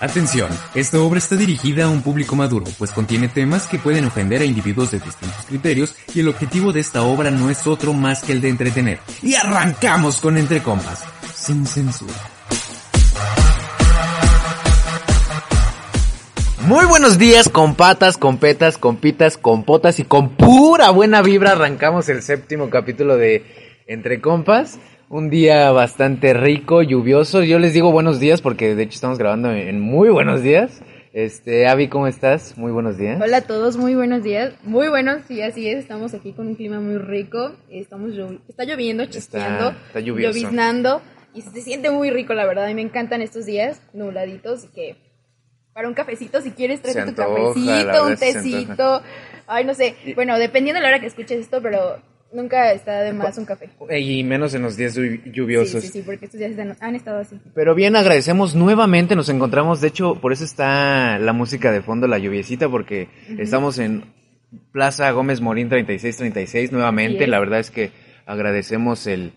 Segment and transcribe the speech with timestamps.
[0.00, 4.42] Atención, esta obra está dirigida a un público maduro, pues contiene temas que pueden ofender
[4.42, 8.22] a individuos de distintos criterios y el objetivo de esta obra no es otro más
[8.22, 9.00] que el de entretener.
[9.22, 11.02] Y arrancamos con Entre Compas,
[11.34, 12.14] sin censura.
[16.60, 22.70] Muy buenos días, compatas, competas, compitas, compotas y con pura buena vibra arrancamos el séptimo
[22.70, 24.78] capítulo de Entre Compas.
[25.10, 27.42] Un día bastante rico, lluvioso.
[27.42, 30.82] Yo les digo buenos días porque de hecho estamos grabando en muy buenos días.
[31.14, 32.58] Este, Avi, ¿cómo estás?
[32.58, 33.18] Muy buenos días.
[33.20, 34.52] Hola a todos, muy buenos días.
[34.64, 35.78] Muy buenos, sí, así es.
[35.78, 37.52] Estamos aquí con un clima muy rico.
[37.70, 40.38] Estamos llo- está lloviendo, chispeando, está lluvioso.
[40.38, 41.00] lloviznando
[41.34, 42.64] y se siente muy rico, la verdad.
[42.66, 44.96] A mí me encantan estos días nubladitos y que
[45.72, 49.02] para un cafecito, si quieres, tráete tu antoja, cafecito, un tecito.
[49.46, 49.94] Ay, no sé.
[50.14, 51.96] Bueno, dependiendo de la hora que escuches esto, pero
[52.32, 53.68] nunca está de más un café.
[53.98, 55.82] Y menos en los días llu- Sí, lluviosos.
[55.82, 57.38] sí, sí, porque estos días han, estado así.
[57.54, 62.06] Pero bien, agradecemos nuevamente, nos encontramos, de hecho, por eso está la música de fondo,
[62.06, 63.08] la lluviecita, porque
[63.38, 64.04] estamos en
[64.72, 67.90] Plaza Gómez Morín 3636 nuevamente, la verdad es que
[68.26, 69.32] agradecemos el,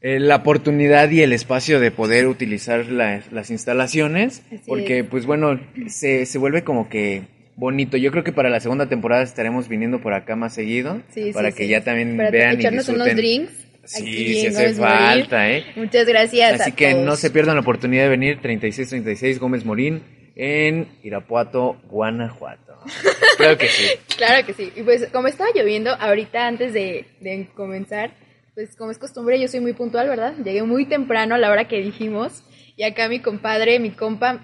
[0.00, 5.06] el- la oportunidad y el espacio de poder utilizar la- las instalaciones, Así porque es.
[5.06, 7.24] pues bueno, se, se vuelve como que
[7.60, 7.96] bonito.
[7.96, 11.32] Yo creo que para la segunda temporada estaremos viniendo por acá más seguido, Sí, sí,
[11.32, 11.58] para sí.
[11.58, 13.16] que ya también Para vean y echarnos unos disfruten.
[13.16, 13.66] drinks.
[13.84, 14.76] Sí, si hace Morín.
[14.76, 15.64] falta, ¿eh?
[15.76, 16.60] Muchas gracias.
[16.60, 20.02] Así a que no se pierdan la oportunidad de venir 3636 Gómez Morín
[20.36, 22.78] en Irapuato, Guanajuato.
[23.38, 23.84] Creo que sí.
[24.16, 24.70] Claro que sí.
[24.76, 28.12] Y pues como estaba lloviendo, ahorita antes de, de comenzar,
[28.54, 30.34] pues como es costumbre, yo soy muy puntual, ¿verdad?
[30.44, 32.42] Llegué muy temprano a la hora que dijimos.
[32.76, 34.40] Y acá mi compadre, mi compa,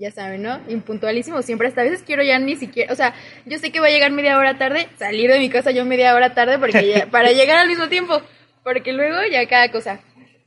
[0.00, 0.58] ya saben, ¿no?
[0.68, 1.68] Impuntualísimo siempre.
[1.68, 3.14] Hasta a veces quiero ya ni siquiera, o sea,
[3.46, 6.14] yo sé que va a llegar media hora tarde, salir de mi casa yo media
[6.14, 8.20] hora tarde porque ya- para llegar al mismo tiempo.
[8.64, 10.00] Porque luego ya cada cosa.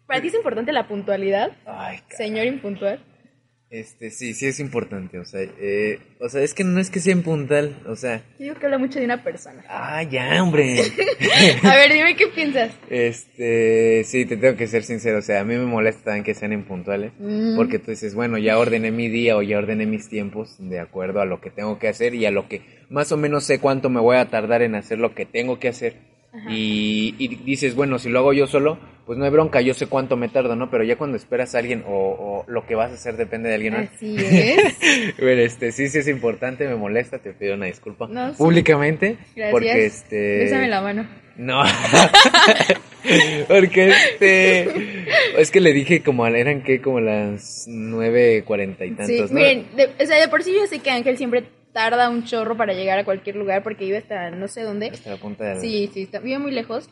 [0.06, 3.00] ¿Para ti es importante la puntualidad, Ay, señor impuntual?
[3.74, 5.18] Este, sí, sí es importante.
[5.18, 7.82] O sea, eh, o sea, es que no es que sea impuntual.
[7.88, 9.64] O sea, Yo digo que habla mucho de una persona.
[9.68, 10.80] ah, ya, hombre.
[11.64, 12.72] A ver, dime qué piensas.
[12.90, 15.18] Este, sí, te tengo que ser sincero.
[15.18, 17.14] O sea, a mí me molesta también que sean impuntuales.
[17.18, 17.56] Mm.
[17.56, 21.20] Porque tú dices, bueno, ya ordené mi día o ya ordené mis tiempos de acuerdo
[21.22, 23.90] a lo que tengo que hacer y a lo que más o menos sé cuánto
[23.90, 25.96] me voy a tardar en hacer lo que tengo que hacer.
[26.50, 29.88] Y, y dices, bueno, si lo hago yo solo, pues no hay bronca, yo sé
[29.88, 30.70] cuánto me tardo, ¿no?
[30.70, 33.56] Pero ya cuando esperas a alguien o, o lo que vas a hacer depende de
[33.56, 33.90] alguien más.
[33.96, 34.78] Así es.
[35.18, 38.38] Pero este, sí, sí es importante, me molesta, te pido una disculpa No, sí.
[38.38, 39.18] públicamente.
[39.36, 39.52] Gracias.
[39.52, 40.38] Porque este...
[40.40, 41.08] Bésame la mano.
[41.36, 41.64] No.
[43.48, 44.68] Porque este.
[45.38, 49.36] Es que le dije como eran que como las nueve cuarenta y Sí, tantos, ¿no?
[49.40, 51.44] miren, de, o sea, de por sí yo sé que Ángel siempre
[51.74, 54.88] tarda un chorro para llegar a cualquier lugar porque vive hasta no sé dónde.
[54.88, 56.90] Hasta la punta de la- Sí, sí, está, vive muy lejos.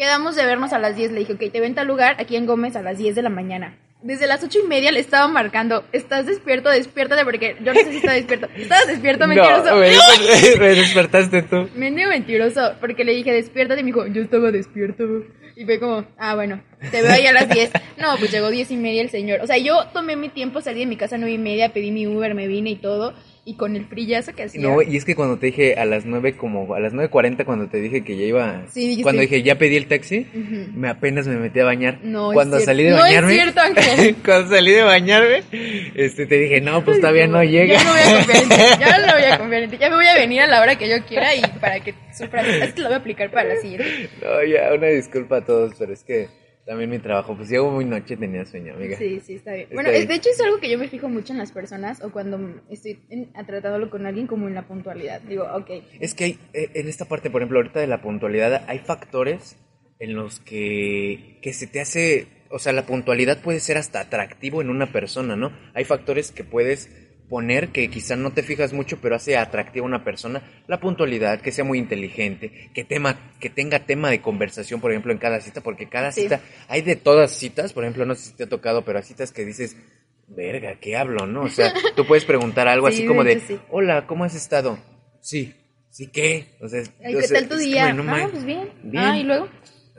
[0.00, 1.12] Quedamos de vernos a las 10.
[1.12, 3.28] Le dije, ok, te ven tal lugar aquí en Gómez a las 10 de la
[3.28, 3.76] mañana.
[4.00, 6.70] Desde las ocho y media le estaba marcando, ¿estás despierto?
[6.70, 8.48] Despiértate porque yo no sé si está despierto.
[8.56, 9.64] ¿Estabas despierto, mentiroso?
[9.64, 11.68] No, me, me despertaste tú.
[11.74, 15.04] Mendigo mentiroso, porque le dije, despiértate, y me dijo, yo estaba despierto.
[15.54, 17.70] Y fue como, ah, bueno, te veo ahí a las 10.
[17.98, 19.40] No, pues llegó 10 y media el señor.
[19.42, 21.90] O sea, yo tomé mi tiempo, salí de mi casa a 9 y media, pedí
[21.90, 23.12] mi Uber, me vine y todo.
[23.44, 24.60] Y con el frillazo que hacía.
[24.60, 27.44] No, y es que cuando te dije a las nueve como a las nueve cuarenta
[27.46, 30.26] cuando te dije que ya iba Sí, cuando dije ya pedí el taxi,
[30.74, 32.00] me apenas me metí a bañar.
[32.02, 33.32] No, cuando salí de No es bañarme.
[33.32, 34.16] cierto, Ángel.
[34.24, 35.42] cuando salí de bañarme,
[35.94, 38.54] este te dije, "No, pues todavía no llega." Ya no voy a confiar en ti,
[38.78, 39.76] ya no voy a confiar en ti.
[39.80, 42.42] Ya me voy a venir a la hora que yo quiera y para que sufra.
[42.42, 44.10] Es que lo voy a aplicar para la siguiente.
[44.22, 46.28] No, ya, una disculpa a todos, pero es que
[46.66, 48.96] también mi trabajo, pues llego muy noche, tenía sueño, amiga.
[48.98, 49.62] Sí, sí, está bien.
[49.64, 50.06] Está Bueno, bien.
[50.06, 53.00] de hecho es algo que yo me fijo mucho en las personas o cuando estoy
[53.10, 55.20] en- tratándolo con alguien como en la puntualidad.
[55.22, 55.70] Digo, ok,
[56.00, 59.56] Es que hay, eh, en esta parte, por ejemplo, ahorita de la puntualidad, hay factores
[59.98, 64.60] en los que, que se te hace, o sea, la puntualidad puede ser hasta atractivo
[64.62, 65.52] en una persona, ¿no?
[65.74, 66.88] Hay factores que puedes
[67.30, 70.42] poner que quizá no te fijas mucho, pero hace atractiva a una persona.
[70.66, 75.12] La puntualidad, que sea muy inteligente, que, tema, que tenga tema de conversación, por ejemplo,
[75.12, 76.22] en cada cita, porque cada Sí.
[76.22, 79.04] cita, hay de todas citas, por ejemplo, no sé si te ha tocado, pero hay
[79.04, 79.76] citas que dices,
[80.26, 81.42] verga, ¿qué hablo, no?
[81.44, 83.58] O sea, tú puedes preguntar algo Sí, así como de sí.
[83.70, 84.78] hola, ¿cómo has estado?
[85.20, 85.54] Sí,
[85.88, 86.56] ¿sí qué?
[86.60, 87.90] O sea, o ¿qué sea, tal tu es día?
[87.90, 88.68] como, no ah, pues bien.
[88.82, 89.04] bien.
[89.04, 89.48] Ah, y luego.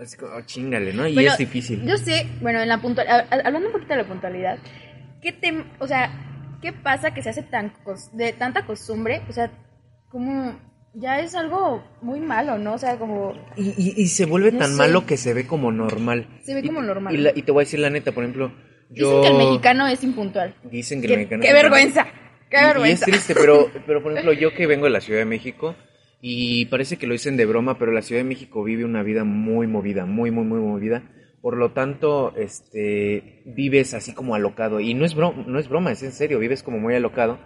[0.02, 1.08] Así como, oh, chingale, ¿no?
[1.08, 1.86] Y Bueno, es difícil.
[1.86, 4.58] Yo sé, bueno, en la puntualidad, hablando un poquito de la puntualidad,
[5.22, 6.10] ¿qué te, o sea,
[6.62, 7.74] qué pasa que se hace tan
[8.14, 9.22] de tanta costumbre?
[9.30, 9.52] O sea,
[10.10, 10.56] como
[10.94, 12.74] ya es algo muy malo, ¿no?
[12.74, 14.78] O sea, como Y, y- y se vuelve No tan sé.
[14.78, 16.28] malo que se ve como normal.
[16.44, 17.14] Se ve Y- como normal.
[17.14, 18.52] Y, la- y te voy a decir la neta, por ejemplo,
[18.90, 19.08] yo...
[19.08, 20.56] dicen que el mexicano es impuntual.
[20.70, 21.44] Dicen que el mexicano...
[21.44, 22.04] qué vergüenza,
[22.50, 23.06] qué Y- Y, es vergüenza.
[23.06, 25.76] triste, pero, pero por ejemplo, yo que vengo de la Ciudad de México,
[26.24, 29.24] y parece que lo dicen de broma, pero la Ciudad de México vive una vida
[29.24, 31.04] muy movida, muy, muy, muy movida,
[31.42, 34.80] Por lo tanto, este, vives así como alocado.
[34.80, 37.40] Y no es, broma, no es broma, es en serio, vives como muy alocado.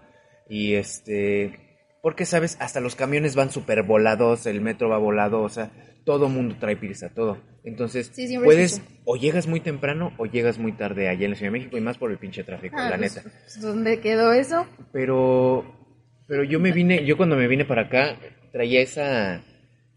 [0.50, 1.60] Y este,
[2.02, 5.72] porque sabes, hasta los camiones van súper volados, el metro va volado, o sea,
[6.04, 7.38] todo mundo trae prisa, todo.
[7.64, 11.52] Entonces, Sí, puedes, o llegas muy temprano o llegas muy tarde allá en la Ciudad
[11.52, 13.30] de México y más por el pinche tráfico, Ah, la pues, neta.
[13.30, 14.68] pues, ¿Dónde quedó eso?
[14.92, 15.66] Pero,
[16.28, 18.18] pero yo me vine, yo cuando me vine para acá,
[18.52, 19.36] traía esa,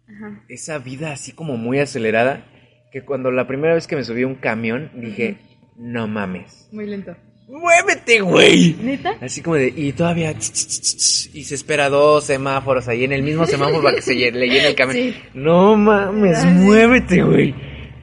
[0.09, 0.45] Ajá.
[0.49, 2.47] esa vida así como muy acelerada,
[2.91, 5.39] que cuando la primera vez que me subí a un camión, dije,
[5.77, 6.69] no mames.
[6.73, 7.17] Muy lento.
[7.49, 8.77] ¡Muévete, güey!
[8.83, 9.17] ¿Neta?
[9.23, 13.05] Así como de, y todavía, ch, ch, ch, ch, y se espera dos semáforos ahí
[13.05, 14.97] en el mismo semáforo para que se le llene el camión.
[14.97, 15.15] Sí.
[15.33, 17.55] No mames, muévete, güey.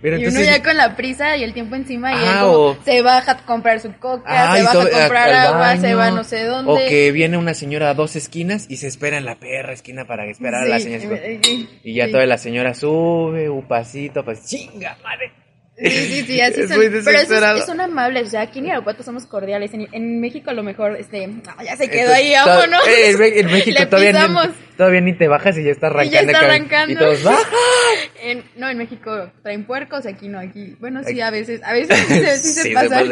[0.06, 3.02] Pero y uno ya con la prisa y el tiempo encima y como o- se
[3.02, 6.44] baja a comprar su coca, Ah, se baja a comprar agua, se va no sé
[6.46, 6.72] dónde.
[6.72, 10.06] O que viene una señora a dos esquinas y se espera en la perra esquina
[10.06, 11.16] para esperar a la señora.
[11.18, 12.12] eh, eh, Y ya sí.
[12.12, 15.32] toda la señora sube, un pasito, pues chinga, madre.
[15.78, 16.78] Sí, sí, sí, así Es son.
[16.78, 17.66] muy Pero esos- desesperado.
[17.66, 19.74] son amables, o sea, aquí en Irapuato somos cordiales.
[19.74, 22.88] En, en México a lo mejor, este, no, ya se quedó Entonces, ahí, vámonos.
[22.88, 26.20] eh, en, México Le todavía ni, todavía ni te bajas y ya está Y ya
[26.20, 26.32] arrancando.
[26.32, 26.94] está arrancando.
[26.94, 27.20] Y todos.
[28.24, 30.76] En- no, en México traen puercos, aquí no, aquí.
[30.80, 33.04] Bueno, sí, a veces, a veces sí se, sí se pasa,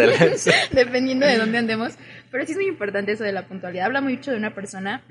[0.71, 1.93] dependiendo de dónde andemos.
[2.31, 3.85] Pero sí es muy importante eso de la puntualidad.
[3.85, 5.03] Habla mucho de una persona,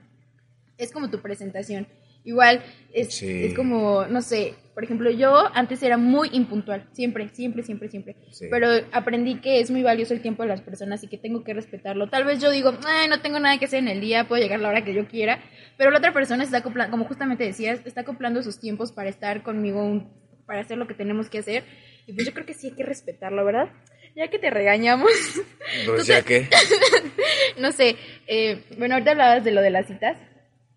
[0.79, 1.87] es como tu presentación.
[2.25, 2.63] Igual,
[2.93, 3.45] es, Sí.
[3.47, 8.17] es como, no sé, por ejemplo, yo antes era muy impuntual, siempre, siempre, siempre, siempre.
[8.31, 8.47] Sí.
[8.51, 11.55] Pero aprendí que es muy valioso el tiempo de las personas y que tengo que
[11.55, 12.09] respetarlo.
[12.09, 14.59] Tal vez yo digo, Ay, no tengo nada que hacer en el día, puedo llegar
[14.59, 15.41] a la hora que yo quiera,
[15.77, 19.43] pero la otra persona está acoplando, como justamente decías, está acoplando sus tiempos para estar
[19.43, 20.11] conmigo, un-
[20.47, 21.65] para hacer lo que tenemos que hacer.
[22.07, 23.69] Y pues yo creo que sí hay que respetarlo, ¿verdad?
[24.17, 25.11] Ya que te regañamos,
[25.87, 26.49] Pues ya que.
[27.59, 27.97] no sé,
[28.27, 30.17] eh, bueno, ahorita hablabas de lo de las citas,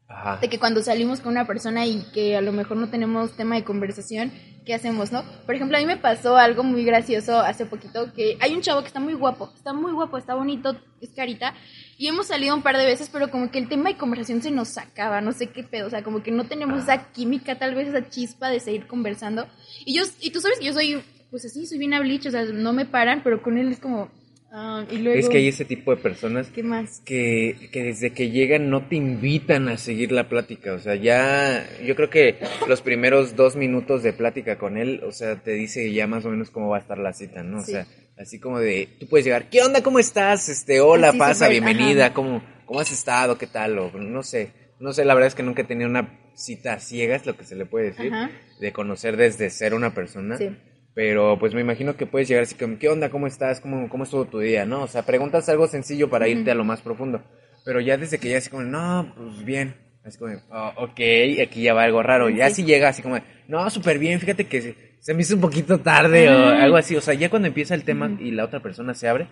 [0.07, 0.38] Ajá.
[0.38, 3.56] de que cuando salimos con una persona y que a lo mejor no tenemos tema
[3.56, 4.31] de conversación,
[4.66, 5.24] ¿qué hacemos, no?
[5.46, 8.81] Por ejemplo, a mí me pasó algo muy gracioso hace poquito, que hay un chavo
[8.81, 11.54] que está muy guapo, está muy guapo, está bonito, es carita,
[11.98, 14.52] y hemos salido un par de veces, pero como que el tema de conversación se
[14.52, 17.75] nos sacaba, no sé qué pedo, o sea, como que no tenemos esa química, tal
[17.75, 19.48] vez esa chispa de seguir conversando.
[19.86, 22.44] Y yo, y tú sabes que yo soy, pues así, soy bien habliche, o sea,
[22.44, 24.10] no me paran, pero con él es como,
[24.56, 27.02] ah, y luego, Es que hay ese tipo de personas ¿qué más?
[27.06, 30.74] que, que desde que llegan no te invitan a seguir la plática.
[30.74, 32.38] O sea, ya yo creo que
[32.68, 36.30] los primeros dos minutos de plática con él, o sea, te dice ya más o
[36.30, 37.62] menos cómo va a estar la cita, ¿no?
[37.63, 37.72] Sí.
[37.72, 37.88] O sea,
[38.18, 39.84] así como de, tú puedes llegar, ¿qué onda?
[39.84, 40.50] ¿Cómo estás?
[40.50, 42.13] Este, hola, Así pasa, bienvenida, ajá.
[42.13, 43.38] ¿cómo, ¿cómo has estado?
[43.38, 43.78] ¿Qué tal?
[43.78, 46.80] O no sé, no sé, la verdad es que nunca he tenido una cita a
[46.80, 48.30] ciegas, lo que se le puede decir, Ajá.
[48.60, 50.38] de conocer desde ser una persona.
[50.38, 50.50] Sí.
[50.95, 53.09] Pero pues me imagino que puedes llegar así como, ¿qué onda?
[53.09, 53.59] ¿Cómo estás?
[53.59, 54.65] ¿Cómo, cómo estuvo tu día?
[54.65, 54.83] ¿No?
[54.83, 57.21] O sea, preguntas algo sencillo para irte a lo más profundo.
[57.65, 59.75] Pero ya desde que ya así como, no, pues bien.
[60.06, 61.00] Así como, oh, ok,
[61.44, 62.30] aquí ya va algo raro.
[62.30, 62.56] Ya Sí.
[62.62, 65.80] si llega así como, no, súper bien, fíjate que se, se me hizo un poquito
[65.81, 66.95] tarde o algo así.
[66.95, 69.27] O sea, ya cuando empieza el tema y la otra persona se abre,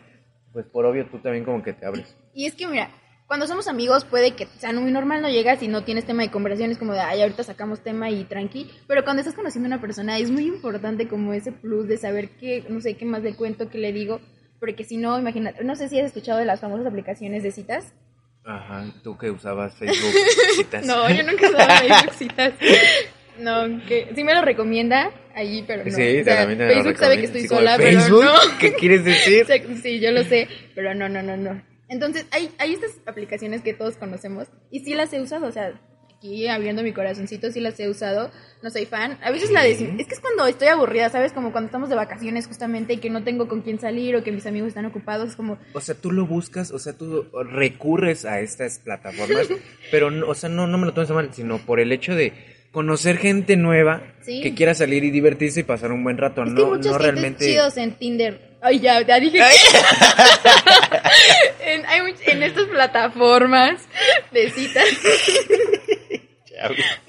[0.52, 2.18] pues por obvio tú también como que te abres.
[2.34, 2.90] Y es que, mira,
[3.34, 6.30] cuando somos amigos puede que sea muy normal, no llegas y no tienes tema de
[6.30, 8.70] conversación, es como de, ay, ahorita sacamos tema y tranqui.
[8.86, 12.30] Pero cuando estás conociendo a una persona es muy importante como ese plus de saber
[12.40, 14.22] qué, no sé, qué más le cuento, qué le digo.
[14.60, 17.92] Porque si no, imagínate, no sé si has escuchado de las famosas aplicaciones de citas.
[18.46, 20.14] Ajá, tú que usabas Facebook
[20.56, 20.86] citas.
[20.86, 22.54] No, yo nunca usado Facebook citas.
[23.40, 25.90] No, que sí me lo recomienda ahí, pero no.
[25.90, 28.20] Sí, O sea, también te lo Facebook sabe que estoy como, sola, ¿Facebook?
[28.20, 28.58] pero no.
[28.60, 29.48] ¿Qué quieres decir?
[29.48, 31.73] Sí, Sí, yo lo sé, pero no, no, no, no.
[31.94, 35.80] Entonces, hay, hay estas aplicaciones que todos conocemos y sí las he usado, o sea,
[36.18, 38.32] aquí abriendo mi corazoncito, sí las he usado,
[38.64, 39.20] no soy fan.
[39.22, 41.34] A veces la decimos, es que es cuando estoy aburrida, ¿sabes?
[41.34, 44.32] Como cuando estamos de vacaciones justamente y que no tengo con quién salir o que
[44.32, 48.40] mis amigos están ocupados, como, O sea, tú lo buscas, o sea, tú recurres a
[48.40, 49.48] estas plataformas,
[49.92, 52.16] pero, no, o sea, no, no me lo tomes a mal, sino por el hecho
[52.16, 52.34] de
[52.72, 54.42] conocer gente nueva Sí.
[54.42, 56.92] que quiera salir y divertirse y pasar un buen rato, es que hay no, muchos
[56.94, 57.46] no realmente...
[57.46, 58.54] chidos en Tinder.
[58.62, 59.40] Ay, ya, ya dije.
[61.74, 63.88] en, hay en estas plataformas
[64.32, 64.86] de citas.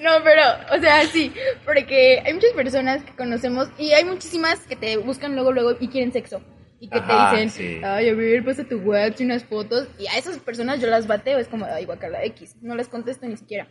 [0.00, 0.42] No, pero,
[0.76, 1.33] o sea, sí,
[1.64, 5.88] porque hay muchas personas que conocemos y hay muchísimas que te buscan luego, luego y
[5.88, 6.42] quieren sexo.
[6.80, 7.80] Y que Ajá, te dicen, sí.
[7.85, 9.87] ay, a ver, pasa tu WhatsApp y unas fotos.
[9.99, 13.26] Y a esas personas yo las bateo, es como, ay, guacala X, no les contesto
[13.26, 13.68] ni siquiera.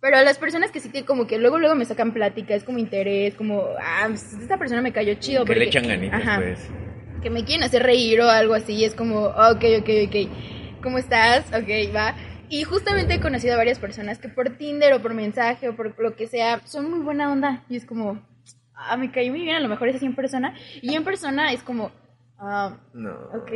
[0.00, 2.64] Pero a las personas que sí que como que luego, luego me sacan plática, es
[2.64, 5.44] como interés, como, ah, pues, esta persona me cayó chido.
[5.44, 6.60] Que le porque- echan ganitas, pues.
[7.22, 11.46] Que me quieren hacer reír o algo así, es como, ok, ok, ok, ¿cómo estás?
[11.48, 12.14] Ok, va.
[12.48, 15.98] Y justamente he conocido a varias personas que por Tinder o por mensaje o por
[16.00, 17.62] lo que sea, son muy buena onda.
[17.68, 18.20] Y es como,
[18.74, 20.54] ah, me caí muy bien, a lo mejor es así en persona.
[20.82, 21.92] Y en persona es como,
[22.38, 23.12] ah, No.
[23.34, 23.52] ok,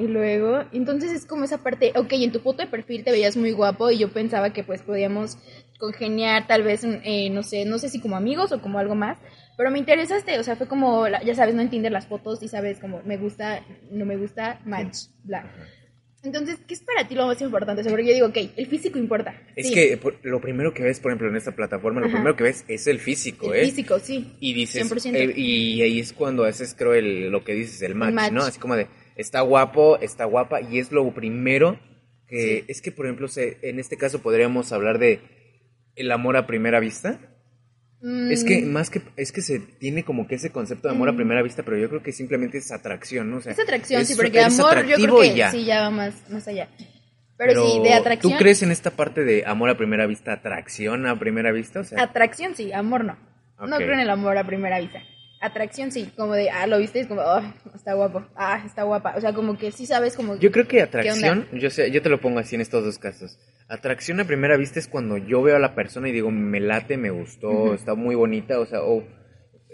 [0.00, 3.36] y luego, entonces es como esa parte, ok, en tu foto de perfil te veías
[3.36, 5.36] muy guapo y yo pensaba que pues podíamos
[5.78, 9.18] congeniar tal vez, eh, no sé, no sé si como amigos o como algo más,
[9.56, 12.78] Pero me interesaste, o sea, fue como, ya sabes, no entiender las fotos y sabes
[12.78, 15.50] como me gusta, no me gusta, match, bla.
[16.24, 17.80] Entonces, ¿qué es para ti lo más importante?
[17.80, 19.34] O sea, porque yo digo, ok, el físico importa.
[19.56, 22.14] Es sí, que por- lo primero que ves, por ejemplo, en esta plataforma, lo Ajá.
[22.14, 23.64] primero que ves es el físico, el ¿eh?
[23.66, 24.36] físico, sí.
[24.38, 25.16] Y dices, 100%.
[25.16, 28.32] eh, y ahí es cuando haces, creo, el, lo que dices, el match, match.
[28.32, 28.42] ¿no?
[28.42, 31.80] Así como de, está guapo, está guapa, y es lo primero
[32.28, 32.64] que, Sí.
[32.68, 35.20] es que, por ejemplo, se, en este caso podríamos hablar de
[35.96, 37.18] el amor a primera vista.
[38.30, 41.08] Es que Mm, más que, es que se tiene como que ese concepto de amor
[41.08, 41.16] a Mm.
[41.16, 43.36] primera vista, pero yo creo que simplemente es atracción, ¿no?
[43.36, 45.50] O sea, es atracción, es- sí, porque amor yo creo que ya.
[45.52, 46.68] sí, ya va más, más allá.
[47.36, 48.32] Pero, sí, de atracción.
[48.32, 51.80] ¿Tú crees en esta parte de amor a primera vista, atracción a primera vista?
[51.80, 53.16] O sea, Atracción sí, amor no.
[53.60, 55.00] No creo en el amor a primera vista.
[55.40, 59.14] Atracción sí, como de, ah, lo viste, es como, ah, está guapo, ah, está guapa.
[59.16, 60.36] O sea, como que sí sabes como...
[60.38, 62.98] Yo creo que ¿Qué atracción, yo sé, yo te lo pongo así en estos dos
[62.98, 63.38] casos.
[63.68, 66.96] Atracción a primera vista es cuando yo veo a la persona y digo, me late,
[66.96, 69.02] me gustó, está muy bonita, o sea, o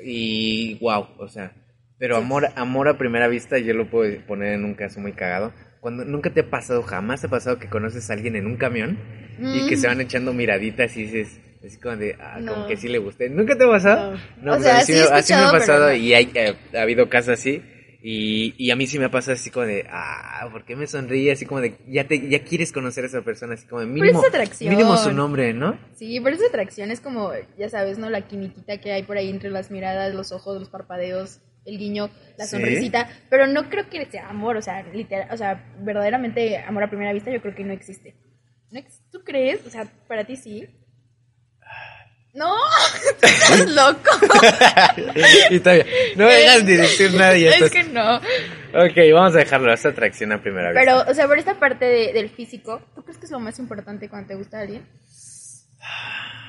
[0.02, 1.52] y wow, o sea,
[1.98, 5.52] pero amor, amor a primera vista yo lo puedo poner en un caso muy cagado.
[5.80, 8.56] Cuando nunca te ha pasado, jamás te ha pasado que conoces a alguien en un
[8.56, 8.98] camión
[9.40, 9.80] y que Mm.
[9.80, 12.66] se van echando miraditas y dices, así como de, ah, como No.
[12.68, 13.28] que sí le gusté.
[13.30, 14.16] ¿Nunca te ha pasado?
[14.42, 14.52] No.
[14.52, 15.94] O pues sea, sí así me ha pasado no.
[15.94, 17.62] y hay, eh, ha habido casos así.
[18.00, 21.32] Y, y a mí sí me pasa así como de, ah, ¿por qué me sonríe?
[21.32, 24.22] Así como de, ya te, ya quieres conocer a esa persona, así como de mínimo,
[24.60, 25.76] mínimo su nombre, ¿no?
[25.96, 28.08] Sí, pero esa atracción es como, ya sabes, ¿no?
[28.08, 32.08] La quimiquita que hay por ahí entre las miradas, los ojos, los parpadeos, el guiño,
[32.36, 32.52] la Sí.
[32.52, 33.08] sonrisita.
[33.30, 37.12] Pero no creo que sea amor, o sea, literal, o sea, verdaderamente amor a primera
[37.12, 38.14] vista yo creo que no existe.
[38.70, 39.66] ¿No ex- ¿Tú crees?
[39.66, 40.68] O sea, para ti sí.
[42.38, 42.54] No,
[43.10, 44.10] estás loco.
[45.50, 45.86] y bien.
[46.16, 48.16] No me dejas ni decir nada y es que no.
[48.16, 50.80] Ok, vamos a dejarlo, esa atracción a primera vista.
[50.80, 53.58] Pero, o sea, por esta parte de- del físico, ¿tú crees que es lo más
[53.58, 54.86] importante cuando te gusta alguien?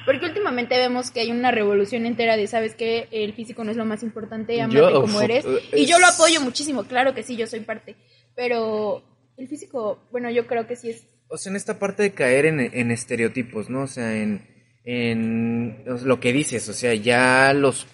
[0.05, 3.07] Porque últimamente vemos que hay una revolución entera de, ¿sabes qué?
[3.11, 5.45] El físico no es lo más importante, amate Yo, como eres.
[5.73, 7.95] Y yo lo apoyo muchísimo, claro que sí, yo soy parte.
[8.35, 9.03] Pero
[9.37, 11.03] el físico, bueno, yo creo que sí es...
[11.27, 13.83] O sea, en esta parte de caer en, en estereotipos, ¿no?
[13.83, 14.58] O sea, en,
[14.91, 17.85] en lo que dices, o sea, ya los,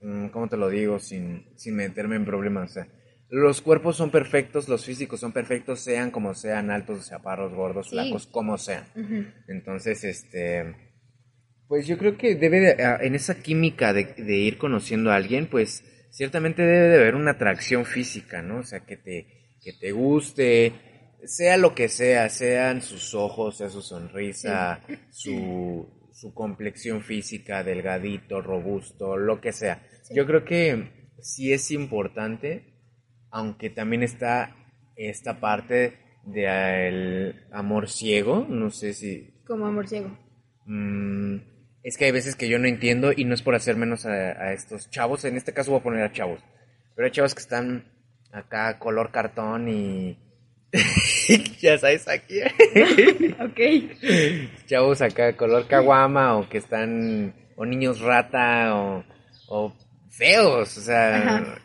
[0.00, 1.00] mm, ¿cómo te lo digo?
[1.00, 2.88] Sin, sin meterme en problemas, o sea,
[3.28, 7.96] los cuerpos son perfectos, los físicos son perfectos, sean como sean, altos, chaparros, gordos, Sí.
[7.96, 8.84] flacos, como sean.
[9.48, 10.76] Entonces, este,
[11.66, 15.16] pues yo creo que debe de, ah, en esa química de, de ir conociendo a
[15.16, 15.82] alguien, pues
[16.12, 18.58] ciertamente debe de haber una atracción física, ¿no?
[18.58, 20.72] O sea, que te, que te guste,
[21.24, 24.80] sea lo que sea, sean sus ojos, sea su sonrisa,
[25.10, 29.86] su, su complexión física, delgadito, robusto, lo que sea.
[30.02, 30.14] Sí.
[30.14, 32.74] Yo creo que sí es importante,
[33.30, 34.56] aunque también está
[34.96, 40.16] esta parte del amor ciego, no sé si Como amor ciego.
[40.66, 41.38] Mm,
[41.82, 44.12] es que hay veces que yo no entiendo y no es por hacer menos a,
[44.12, 45.24] a estos chavos.
[45.24, 46.40] En este caso voy a poner a chavos.
[46.94, 47.92] Pero hay chavos que están
[48.32, 50.23] acá color cartón y...
[51.60, 52.40] ya sabes aquí.
[53.40, 54.66] Ok.
[54.66, 57.34] chavos acá color caguama o que están...
[57.56, 59.04] O niños rata o,
[59.48, 59.72] o
[60.10, 60.76] feos.
[60.76, 61.16] O sea...
[61.16, 61.58] Ajá.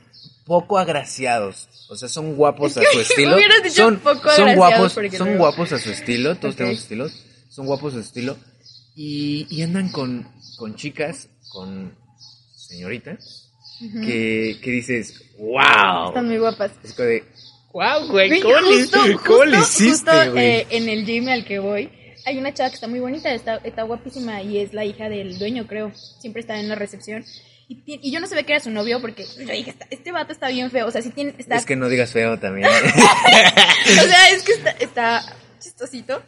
[0.45, 1.69] Poco agraciados.
[1.89, 3.35] O sea, son guapos a su estilo.
[3.35, 6.35] dicho son, poco son guapos, son guapos a su estilo.
[6.35, 6.57] Todos Ok.
[6.57, 7.25] tenemos estilos.
[7.49, 8.37] Son guapos a su estilo.
[8.95, 11.95] Y, y andan con, con chicas, con
[12.55, 16.09] señoritas, que, que dices, wow.
[16.09, 16.71] Están muy guapas.
[16.83, 17.23] Es de,
[17.73, 20.45] wow, güey, ¿cómo, le- justo, cómo justo, le hiciste, justo, güey?
[20.45, 21.89] eh, en el gym al que voy,
[22.25, 25.37] hay una chava que está muy bonita, está, está guapísima y es la hija del
[25.39, 25.91] dueño, creo.
[26.19, 27.23] Siempre está en la recepción.
[27.67, 30.31] Y, y yo no sabía que era su novio porque yo dije, "Está- este vato
[30.33, 30.87] está bien feo.
[30.87, 32.67] O sea, sí tiene, está, Es que no digas feo también.
[32.67, 36.21] o sea, es que está, está chistosito.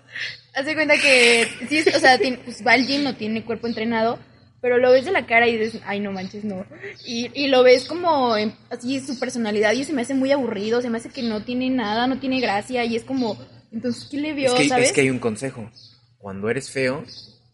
[0.53, 4.19] Hace cuenta que, sí, o sea, tiene- pues va al gym, no tiene cuerpo entrenado,
[4.61, 6.65] pero lo ves de la cara y dices, ay, no manches, no.
[7.05, 10.81] Y, y lo ves como en- así su personalidad y se me hace muy aburrido,
[10.81, 13.37] se me hace que no tiene nada, no tiene gracia y es como,
[13.71, 14.87] entonces, ¿qué le vio, es, que, sabes?
[14.87, 15.69] es que hay un consejo.
[16.17, 17.03] Cuando eres feo,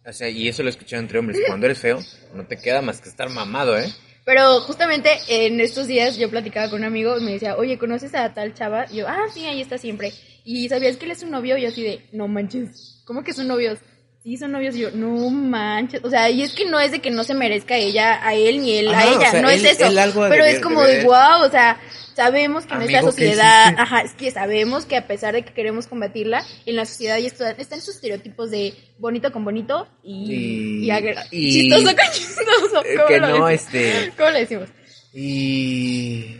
[0.05, 1.99] o sea, y eso lo he escuchado entre hombres, cuando eres feo,
[2.33, 3.89] no te queda más que estar mamado, ¿eh?
[4.25, 8.13] Pero justamente en estos días yo platicaba con un amigo y me decía, oye, ¿conoces
[8.13, 8.85] a tal chava?
[8.91, 10.11] Y yo, ah, sí, ahí está siempre.
[10.43, 11.55] Y ¿sabías que él es su novio?
[11.57, 13.79] Y yo así de, no manches, ¿cómo que son novios?
[14.27, 14.75] Sí, son novios.
[14.75, 16.01] Y yo, no manches.
[16.03, 18.61] O sea, y es que no es de que no se merezca ella a él
[18.61, 19.89] ni él a o ella, sea, no él- es eso.
[20.27, 21.79] pero es como de wow, o sea,
[22.13, 23.81] sabemos que Amigo, ¿qué sociedad, hiciste?
[23.81, 27.27] ajá, es que sabemos que a pesar de que queremos combatirla, en la sociedad ya
[27.27, 30.91] está- están esos estereotipos de bonito con bonito y, Y-
[31.31, 32.83] y, chistoso con chistoso.
[32.97, 33.73] ¿Cómo que lo no, decimos?
[33.73, 34.69] este- ¿Cómo le decimos?
[35.13, 36.35] Y...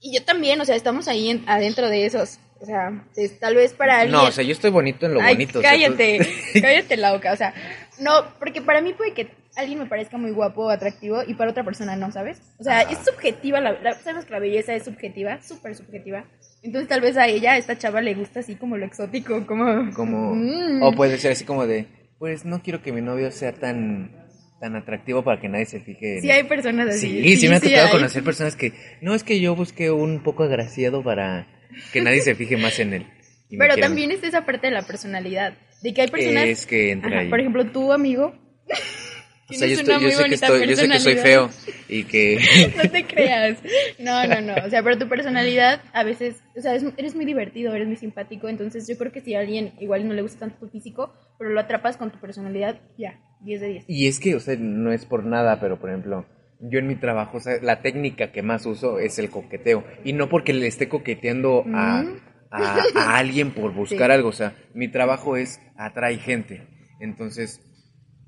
[0.00, 2.38] Y yo también, o sea, estamos ahí en- adentro de esos.
[2.60, 4.12] O sea, es tal vez para alguien.
[4.12, 5.58] No, o sea, yo estoy bonito en lo Ay, bonito.
[5.60, 6.18] o sea, tú- cállate,
[6.60, 7.32] cállate la boca.
[7.32, 7.54] O sea,
[8.00, 11.50] no, porque para mí puede que alguien me parezca muy guapo o atractivo y para
[11.50, 12.40] otra persona no, ¿sabes?
[12.58, 16.24] O sea, es subjetiva, la, la, sabemos que la belleza es subjetiva, súper subjetiva.
[16.62, 19.92] Entonces tal vez a ella, a esta chava le gusta así como lo exótico, como...
[19.94, 20.82] Como, Mm.
[20.82, 21.86] O puede ser así como de,
[22.18, 24.10] pues no quiero que mi novio sea tan,
[24.60, 26.16] tan atractivo para que nadie se fije.
[26.16, 27.22] en- Sí hay personas así.
[27.22, 30.42] Sí, sí, me ha tocado conocer personas que, no, es que yo busqué un poco
[30.44, 31.46] agraciado para
[31.92, 33.06] que nadie se fije más en él.
[33.50, 33.80] Pero quieran.
[33.80, 36.44] también está esa parte de la personalidad, de que hay personas...
[36.46, 37.28] Es que entra Ajá, ahí.
[37.30, 38.34] por ejemplo, tu amigo...
[39.50, 40.98] o sea, yo, tienes estoy, una yo muy sé que bonita estoy, yo sé que
[41.00, 41.84] soy feo personalidad.
[41.88, 42.38] y que
[42.84, 43.58] No te creas.
[43.98, 44.54] No, no, no.
[44.66, 47.96] O sea, pero tu personalidad a veces, o sea, es- eres muy divertido, eres muy
[47.96, 48.48] simpático.
[48.50, 51.48] Entonces yo creo que si a alguien igual no le gusta tanto tu físico, pero
[51.50, 53.84] lo atrapas con tu personalidad, ya, 10 de 10.
[53.88, 56.26] Y es que, o sea, no es por nada, pero por ejemplo,
[56.60, 59.84] yo en mi trabajo, o sea, la técnica que más uso es el coqueteo.
[60.04, 62.20] Y no porque le esté coqueteando a, Mm.
[62.50, 64.12] a, a alguien por buscar Sí.
[64.14, 66.66] algo, o sea, mi trabajo es atrae gente.
[67.00, 67.60] Entonces,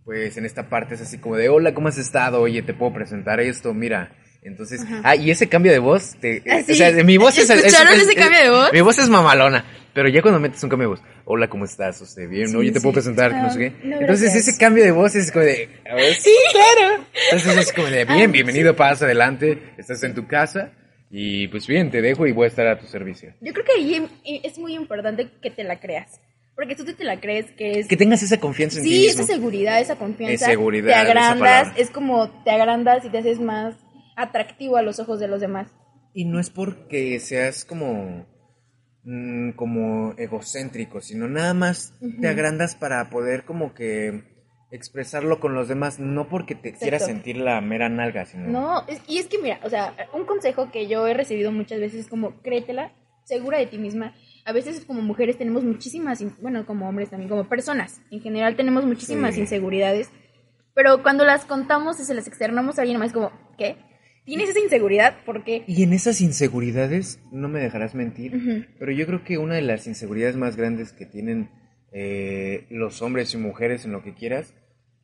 [0.05, 2.41] pues en esta parte es así como de, hola, ¿cómo has estado?
[2.41, 4.13] Oye, te puedo presentar esto, mira.
[4.43, 5.01] Entonces, Ajá.
[5.05, 7.93] ah, y ese cambio de voz, te, Ah, o sea, mi voz es, es- ¿Escucharon
[7.95, 8.73] es- ese es- cambio de voz?
[8.73, 12.01] Mi voz es mamalona, pero ya cuando metes un cambio de voz, hola, ¿cómo estás?
[12.01, 12.95] Usted bien, Sí, oye, te puedo sí.
[12.97, 13.87] presentar, no sé qué.
[13.89, 17.05] no, Entonces, ese cambio de voz es como de, a ver, Sí, claro.
[17.31, 20.73] entonces es como de, Ah, bien, bienvenido, pasa adelante, estás en tu casa
[21.11, 23.35] y pues bien, te dejo y voy a estar a tu servicio.
[23.41, 26.21] Yo creo que ahí es muy importante que te la creas.
[26.55, 27.89] Porque tú te la crees que es...
[27.89, 30.35] Que tengas esa confianza en ti Sí, esa seguridad, esa confianza.
[30.35, 33.77] Es seguridad, Te agrandas, es como te agrandas y te haces más
[34.15, 35.69] atractivo a los ojos de los demás.
[36.13, 38.27] Y no es porque seas como,
[39.04, 44.23] mm, como egocéntrico, sino nada más te agrandas para poder como que
[44.71, 48.49] expresarlo con los demás, no porque te quieras sentir la mera nalga, sino...
[48.49, 51.80] No, es- y es que mira, o sea, un consejo que yo he recibido muchas
[51.80, 52.92] veces es como créetela,
[53.25, 54.14] segura de ti misma.
[54.45, 58.85] A veces como mujeres tenemos muchísimas, bueno, como hombres también, como personas, en general tenemos
[58.85, 59.40] muchísimas Sí.
[59.40, 60.09] inseguridades,
[60.75, 63.76] pero cuando las contamos y se las externamos a alguien más es como, ¿qué?
[64.37, 65.25] ¿Tienes esa inseguridad?
[65.25, 65.65] ¿Por qué?
[65.67, 69.87] Y en esas inseguridades, no me dejarás mentir, pero yo creo que una de las
[69.87, 71.51] inseguridades más grandes que tienen
[71.93, 74.54] eh, los hombres y mujeres en lo que quieras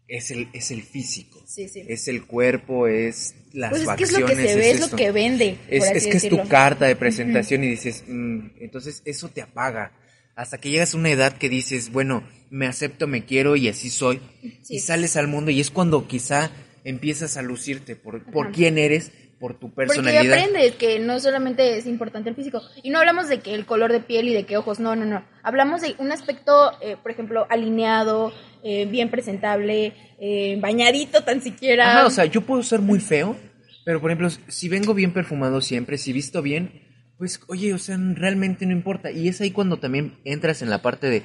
[0.08, 1.42] es el, es el físico.
[1.46, 1.82] Sí, sí.
[1.88, 4.20] Es el cuerpo, es las Pues es que es facciones.
[4.20, 4.88] lo que se ve, es, esto.
[4.92, 5.56] lo que vende.
[5.68, 9.92] Es, que es tu carta de presentación y dices, "Mm", entonces eso te apaga.
[10.36, 13.90] Hasta que llegas a una edad que dices, bueno, me acepto, me quiero y así
[13.90, 14.20] soy.
[14.62, 14.76] Sí.
[14.76, 16.50] Y sales al mundo y es cuando quizá
[16.84, 20.32] empiezas a lucirte por, por quién eres, por tu Porque personalidad.
[20.32, 22.62] aprendes que no solamente es importante el físico.
[22.82, 25.04] Y no hablamos de que el color de piel y de qué ojos, no, no,
[25.04, 25.24] no.
[25.42, 31.90] Hablamos de un aspecto, eh, por ejemplo, alineado, eh, bien presentable, eh, bañadito tan siquiera.
[31.98, 33.36] Ajá, o sea, yo puedo ser muy feo,
[33.84, 36.82] pero por ejemplo, si vengo bien perfumado siempre, si visto bien,
[37.18, 39.10] pues oye, o sea, realmente no importa.
[39.10, 41.22] Y es ahí cuando también entras en la parte de,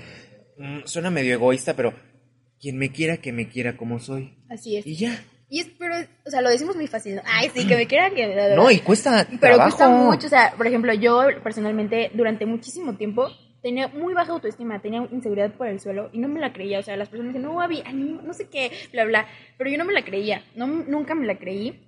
[0.58, 1.94] mm, suena medio egoísta, pero
[2.60, 4.38] quien me quiera, que me quiera como soy.
[4.50, 4.86] Así es.
[4.86, 5.24] Y ya.
[5.52, 7.18] Y es, pero, o sea, lo decimos muy fácil.
[7.18, 7.22] ¿no?
[7.26, 8.56] Ay, sí, que me quieran que...
[8.56, 9.64] No, y cuesta Pero trabajo.
[9.64, 13.28] cuesta mucho, o sea, por ejemplo, yo personalmente durante muchísimo tiempo
[13.62, 16.84] tenía muy baja autoestima, tenía inseguridad por el suelo y no me la creía, o
[16.84, 19.78] sea, las personas dicen, no, Gaby, ay, no, no sé qué, bla, bla, pero yo
[19.78, 21.86] no me la creía, no, nunca me la creí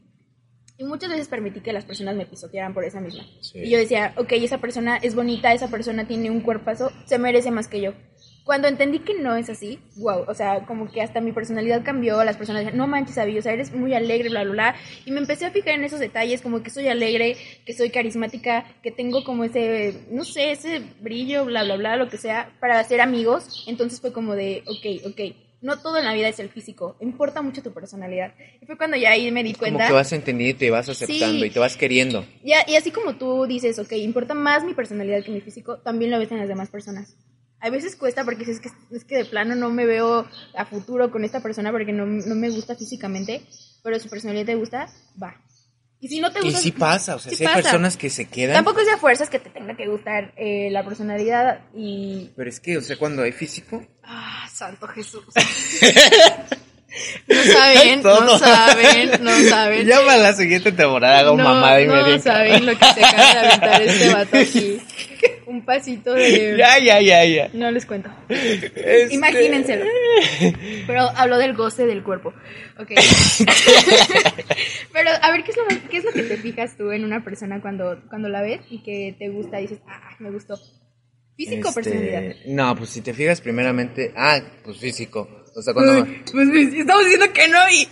[0.78, 3.24] y muchas veces permití que las personas me pisotearan por esa misma.
[3.42, 3.60] Sí.
[3.60, 7.50] Y yo decía, ok, esa persona es bonita, esa persona tiene un cuerpazo, se merece
[7.50, 7.94] más que yo.
[8.44, 12.22] Cuando entendí que no es así, wow, o sea, como que hasta mi personalidad cambió,
[12.26, 14.76] las personas decían, no manches, Abby, o sea, eres muy alegre, bla, bla, bla,
[15.06, 18.66] y me empecé a fijar en esos detalles, como que soy alegre, que soy carismática,
[18.84, 22.80] que tengo como ese, no sé, ese brillo, bla, bla, bla, lo que sea, para
[22.80, 26.50] hacer amigos, entonces fue como de, ok, ok, no todo en la vida es el
[26.50, 28.34] físico, importa mucho tu personalidad.
[28.62, 29.88] Y fue cuando ya ahí me di Como cuenta.
[29.88, 31.46] que vas entendiendo y te vas aceptando Sí.
[31.46, 32.26] y te vas queriendo.
[32.44, 36.12] Ya, y así como tú dices, ok, importa más mi personalidad que mi físico, también
[36.12, 37.16] lo ves en las demás personas.
[37.64, 41.10] A veces cuesta porque es que, es que de plano no me veo a futuro
[41.12, 43.42] con esta persona porque no, no me gusta físicamente,
[43.84, 44.90] pero su personalidad te gusta,
[45.22, 45.36] va.
[46.02, 46.60] Y si no te Y gusta...
[46.60, 47.62] sí pasa, o sea, sí sí hay pasa.
[47.64, 48.56] personas que se quedan.
[48.56, 52.32] Tampoco es de fuerzas que te tenga que gustar eh, la personalidad y...
[52.36, 55.24] Pero es que, o sea, cuando hay físico, Ah, santo Jesús.
[57.28, 59.88] no saben, no saben, no saben.
[59.88, 62.20] ya para la siguiente temporada hago no, mamada y no media.
[62.20, 64.82] saben lo que se acaba de aventar este vato aquí.
[65.54, 66.56] Un pasito de...
[66.58, 67.50] Ya, ya, ya, ya.
[67.54, 68.10] No les cuento.
[68.28, 69.86] Este- Imagínenselo.
[70.88, 72.34] Pero habló del goce del cuerpo.
[72.80, 72.90] Ok.
[74.94, 77.24] Pero a ver, ¿qué es, lo, ¿qué es lo que te fijas tú en una
[77.24, 80.56] persona cuando, cuando la ves y que te gusta y dices, ah, me gustó?
[81.38, 82.36] ¿Físico o Este, personalidad?
[82.48, 85.46] No, pues si te fijas primeramente, ah, pues físico.
[85.56, 87.88] O sea, cuando, Pues estamos diciendo que no y...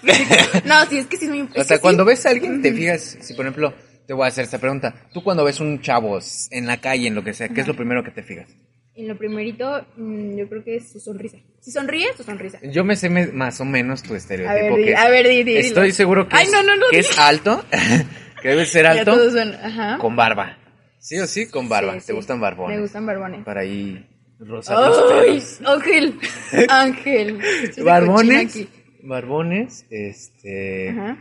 [0.66, 1.48] No, sí, es que sí es muy...
[1.56, 2.10] o sea, cuando sí.
[2.10, 3.72] ves a alguien, te fijas, si por ejemplo,
[4.12, 6.20] te voy a hacer esta pregunta, tú cuando ves un chavo
[6.50, 8.50] en la calle, en lo que sea, ¿qué es lo primero que te fijas?
[8.94, 11.38] En lo primerito, mm, yo creo que es su sonrisa.
[11.62, 12.60] Si sonríe, su sonrisa.
[12.62, 14.76] Yo me sé más o menos tu A estereotipo.
[14.76, 15.96] ver, di- que es- a ver, di- di- Estoy dilo.
[15.96, 17.64] seguro que, Ay, es, no, no, no, que es alto,
[18.42, 19.98] que debe ser alto, son- ajá.
[19.98, 20.58] con barba.
[21.00, 21.94] Sí o sí, con barba.
[21.94, 22.12] Sí, ¿Te sí.
[22.12, 22.76] gustan barbones?
[22.76, 23.46] Me gustan barbones.
[23.46, 24.06] Para ahí
[24.38, 24.70] pelos.
[24.70, 26.20] Ángel,
[26.68, 27.40] Ángel.
[27.82, 28.68] Barbones,
[29.04, 31.18] barbones, este, Ajá.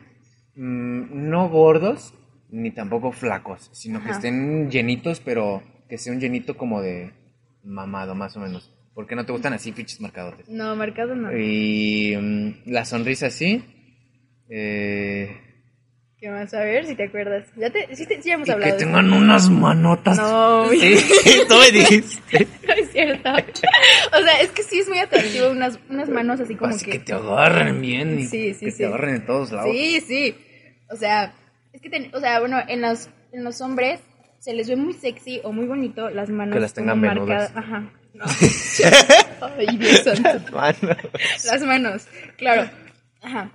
[0.57, 2.15] mm, no gordos,
[2.53, 7.13] ni tampoco flacos, sino que estén llenitos, pero que sea un llenito como de
[7.65, 8.73] mamado, más o menos.
[8.95, 10.49] Porque no te gustan así fichos marcadotes.
[10.49, 11.37] No, marcado no.
[11.37, 13.65] Y mm, la sonrisa así.
[14.49, 15.37] Eh,
[16.19, 16.53] ¿Qué más?
[16.53, 17.47] A ver si te acuerdas.
[17.57, 18.73] Ya, te, sí, te- sí hemos y que hablado.
[18.73, 20.19] de tengan unas manotas.
[20.19, 20.97] No, Sí,
[21.49, 22.47] tú me dijiste.
[22.67, 23.31] No es cierto.
[23.31, 26.91] O sea, es que sí es muy atractivo unas, unas manos así como Así que...
[26.93, 28.79] que te agarren bien y Sí, sí, que sí.
[28.79, 29.71] te agarren en todos lados.
[29.75, 30.35] Sí, sí.
[30.91, 31.33] O sea,
[31.73, 34.01] es que, ten- o sea, bueno, en los, en los hombres
[34.39, 37.53] se les ve muy sexy o muy bonito las manos Que las tengan venudas.
[37.55, 37.91] Ajá.
[39.59, 40.53] Ay, Dios santo.
[40.57, 40.97] Mano.
[41.45, 42.07] Las manos,
[42.37, 42.71] claro.
[43.23, 43.53] Ajá.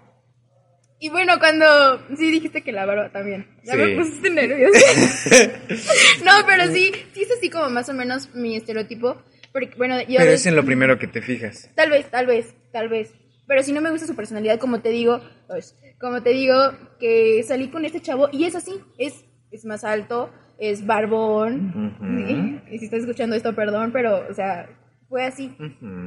[0.99, 1.99] Y bueno, cuando...
[2.17, 3.47] Sí, dijiste que la barba también.
[3.63, 3.79] Ya Sí.
[3.79, 4.79] me pusiste nerviosa.
[6.23, 9.21] no, pero sí, sí es así como más o menos mi estereotipo.
[9.51, 10.17] Porque, bueno, yo...
[10.19, 11.69] Pero es en lo primero que te fijas.
[11.75, 13.11] Tal vez, tal vez, tal vez.
[13.47, 16.55] Pero si no me gusta su personalidad, como te digo, pues, como te digo,
[16.99, 22.61] que salí con este chavo y es así, es, es más alto, es barbón.
[22.71, 24.67] Y si estás escuchando esto, perdón, pero, o sea,
[25.07, 25.55] fue así.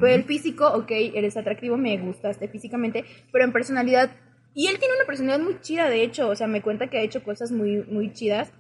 [0.01, 4.11] Fue el físico, ok, eres atractivo, me gustaste físicamente, pero en personalidad,
[4.55, 7.03] y él tiene una personalidad muy chida, de hecho, o sea, me cuenta que ha
[7.03, 8.53] hecho cosas muy, muy chidas,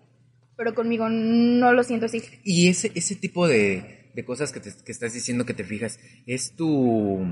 [0.56, 2.22] pero conmigo no lo siento así.
[2.44, 5.98] Y ese, ese tipo de, de cosas que, te, que estás diciendo que te fijas,
[6.26, 7.26] ¿es tu,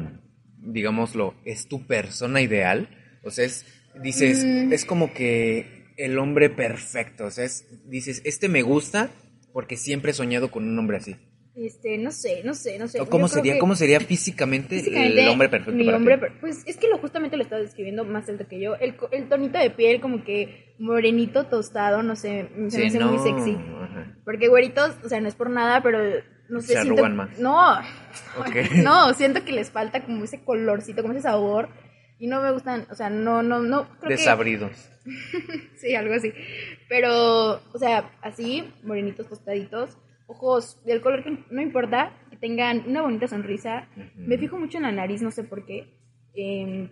[0.58, 2.88] digámoslo, es tu persona ideal?
[3.22, 3.64] O sea, es,
[4.02, 4.72] dices, Mm.
[4.72, 9.08] es como que el hombre perfecto, o sea, es, dices, este me gusta
[9.52, 11.16] porque siempre he soñado con un hombre así.
[11.54, 13.00] Este, no sé, no sé, no sé.
[13.00, 16.24] ¿O ¿Cómo Yo sería, cómo sería físicamente, Físicamente, el hombre perfecto mi para hombre ti?
[16.38, 18.74] pues es que lo justamente lo estás describiendo más alto que yo.
[18.76, 18.94] El,
[19.30, 23.52] tonito de piel como que morenito tostado, no sé, se Sí, me hace muy sexy.
[23.80, 24.18] ajá.
[24.26, 25.98] Porque güeritos, o sea, no es por nada, pero
[26.50, 27.38] no sé, Se siento- arrugan más.
[27.38, 27.80] No,
[28.84, 31.70] no, siento que les falta como ese colorcito, como ese sabor.
[32.18, 33.88] Y no me gustan, o sea, no, no, no.
[33.98, 34.90] Creo que- Desabridos.
[35.76, 36.32] Sí, algo así.
[36.88, 43.02] Pero, o sea, así, morenitos tostaditos, ojos del color que no importa, que tengan una
[43.02, 43.88] bonita sonrisa.
[44.16, 45.98] Me fijo mucho en la nariz, no sé por qué.
[46.34, 46.90] Em,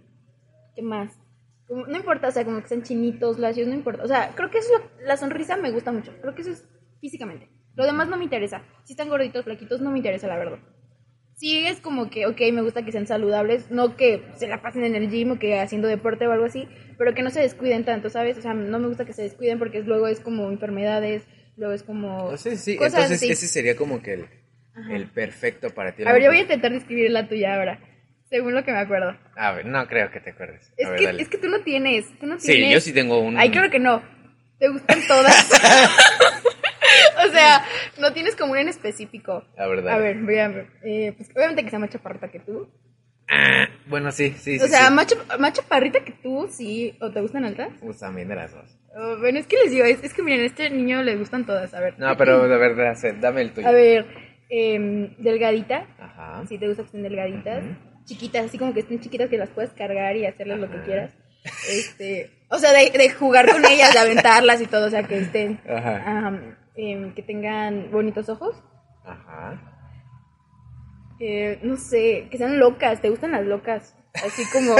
[0.76, 1.18] ¿Qué más?
[1.66, 4.02] Como- no importa, o sea, como que sean chinitos, lacios, no importa.
[4.04, 4.72] O sea, creo que eso,
[5.04, 6.12] la sonrisa me gusta mucho.
[6.20, 6.68] Creo que eso es
[7.00, 7.48] físicamente.
[7.74, 8.62] Lo demás no me interesa.
[8.84, 10.58] Si están gorditos, flaquitos, no me interesa, la verdad.
[11.36, 14.84] Sí, es como que, ok, me gusta que sean saludables, no que se la pasen
[14.84, 17.84] en el gym o que haciendo deporte o algo así, pero que no se descuiden
[17.84, 18.38] tanto, ¿sabes?
[18.38, 21.24] O sea, no me gusta que se descuiden porque luego es como enfermedades,
[21.56, 22.20] luego es como...
[22.22, 23.32] Entonces, sí, cosas entonces así.
[23.32, 24.26] ese sería como que el,
[24.92, 26.04] el perfecto para ti.
[26.06, 27.80] A ver, yo voy a intentar describir la tuya ahora,
[28.30, 29.16] según lo que me acuerdo.
[29.36, 30.72] A ver, no creo que te acuerdes.
[30.76, 31.22] Es, ver, que, dale.
[31.22, 32.72] es que tú no tienes, tú no Sí, tienes...
[32.74, 33.36] yo sí tengo un...
[33.38, 34.02] Ay, claro que no.
[34.60, 35.50] Te gustan todas.
[37.34, 37.64] o sea,
[38.00, 39.44] no tienes como una en específico.
[39.56, 39.94] La verdad.
[39.94, 40.66] A ver, voy a ver.
[40.84, 42.68] Eh, pues obviamente que sea más chaparrita que tú.
[43.28, 44.64] Ah, bueno, sí, sí, sí.
[44.64, 44.92] o sea, sí.
[44.94, 46.96] más, chap- más chaparrita que tú, sí.
[47.00, 47.70] ¿O te gustan altas?
[47.80, 48.78] Pues también de las dos.
[48.96, 51.44] Oh, bueno, es que les digo, es, es que miren, a este niño le gustan
[51.46, 51.72] todas.
[51.74, 51.98] A ver.
[51.98, 53.66] No, pero de verdad, sé, dame el tuyo.
[53.66, 54.06] A ver,
[54.50, 55.86] em, delgadita.
[55.98, 56.44] Ajá.
[56.46, 57.64] Si te gusta que estén delgaditas.
[58.04, 61.12] Chiquitas, así como que estén chiquitas que las puedes cargar y hacerles lo que quieras.
[61.70, 65.18] Este, o sea, de, de jugar con ellas, de aventarlas y todo, o sea, que
[65.18, 66.26] estén, Ajá.
[66.28, 68.56] am, em, que tengan bonitos ojos.
[69.04, 69.60] Ajá.
[71.20, 73.96] Eh, no sé, que sean locas, ¿te gustan las locas?
[74.14, 74.74] Así como,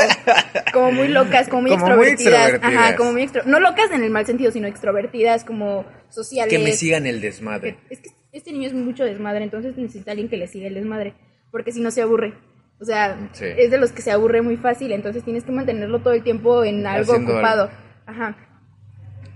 [0.72, 2.61] como muy locas, como muy Como muy extrovertidas.
[2.62, 6.52] Ajá, como muy extro No locas en el mal sentido, sino extrovertidas, como sociales.
[6.52, 7.78] Que me sigan el desmadre.
[7.90, 11.14] Es que este niño es mucho desmadre, entonces necesita alguien que le siga el desmadre,
[11.50, 12.35] porque si no se aburre.
[12.80, 13.46] O sea, Sí.
[13.57, 16.64] es de los que se aburre muy fácil, entonces tienes que mantenerlo todo el tiempo
[16.64, 17.70] en algo Haciendo ocupado.
[18.07, 18.37] Ajá.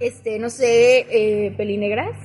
[0.00, 2.16] Este, no sé, eh, pelinegras.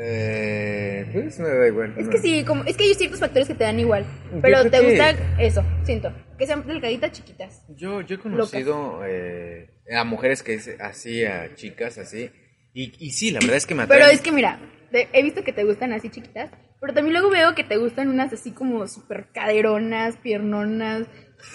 [0.00, 1.94] Eh, pues me da igual.
[1.98, 2.10] Es no.
[2.10, 4.04] que sí, como, es que hay ciertos factores que te dan igual,
[4.40, 7.62] pero te que- gusta eso, siento, que sean delgaditas chiquitas.
[7.76, 12.30] Yo, yo he conocido eh, a mujeres que es así, a chicas así.
[12.74, 14.02] Y, y sí, la verdad es que me atraen.
[14.02, 14.60] Pero es que mira,
[14.92, 18.08] te- he visto que te gustan así chiquitas, pero también luego veo que te gustan
[18.08, 21.06] unas así como súper caderonas, piernonas,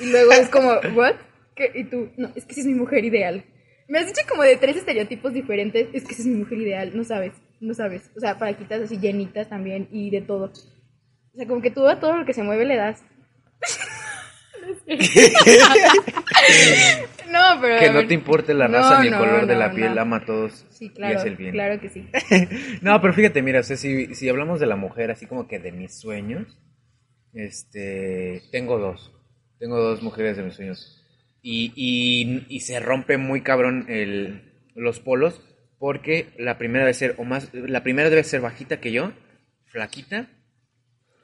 [0.01, 1.15] y luego es como, ¿what?
[1.55, 1.71] ¿Qué?
[1.75, 3.45] Y tú, no, es que esa es mi mujer ideal.
[3.87, 6.91] Me has dicho como de tres estereotipos diferentes, es que esa es mi mujer ideal,
[6.95, 8.11] no sabes, no sabes.
[8.15, 10.51] O sea, paraquitas así llenitas también y de todo.
[11.33, 13.03] O sea, como que tú a todo lo que se mueve le das.
[17.29, 17.79] no pero...
[17.79, 20.17] Que no te importe la No, raza ni el no, color de la piel, ama
[20.17, 21.51] a todos Sí, y claro, hace el bien.
[21.51, 22.07] claro que sí.
[22.81, 25.59] No, pero fíjate, mira, o sea, si, si hablamos de la mujer, así como que
[25.59, 26.59] de mis sueños,
[27.33, 29.11] este, tengo dos.
[29.59, 30.99] Tengo dos mujeres de mis sueños.
[31.41, 35.41] Y, y, y se rompe muy cabrón el, los polos,
[35.83, 39.11] porque la primera debe ser, o más, la primera debe ser bajita que yo,
[39.65, 40.29] flaquita,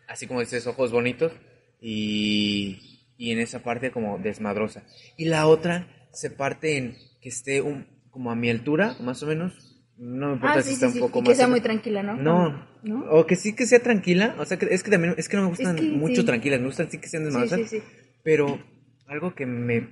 [0.06, 1.32] así como dices, ojos bonitos,
[1.80, 4.84] y, y en esa parte como desmadrosa.
[5.16, 9.28] Y la otra se parte en que esté un, como a mi altura, más o
[9.28, 9.54] menos.
[9.98, 11.00] No me importa Ah, si sí, está sí, un sí.
[11.00, 11.30] poco Y más.
[11.30, 12.18] que sea muy tranquila, ¿no?
[12.18, 12.68] No.
[12.84, 13.06] ¿No?
[13.12, 14.36] O que sí que sea tranquila.
[14.40, 16.26] O sea, que es que también, es que no me gustan Es que mucho sí.
[16.26, 16.60] tranquilas.
[16.60, 17.62] Me gustan sí que sean Sí, desmadrosas.
[17.70, 17.84] sí, sí.
[18.24, 18.62] Pero
[19.08, 19.84] algo que me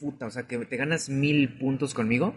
[0.00, 2.34] puta, o sea, que te ganas mil puntos conmigo,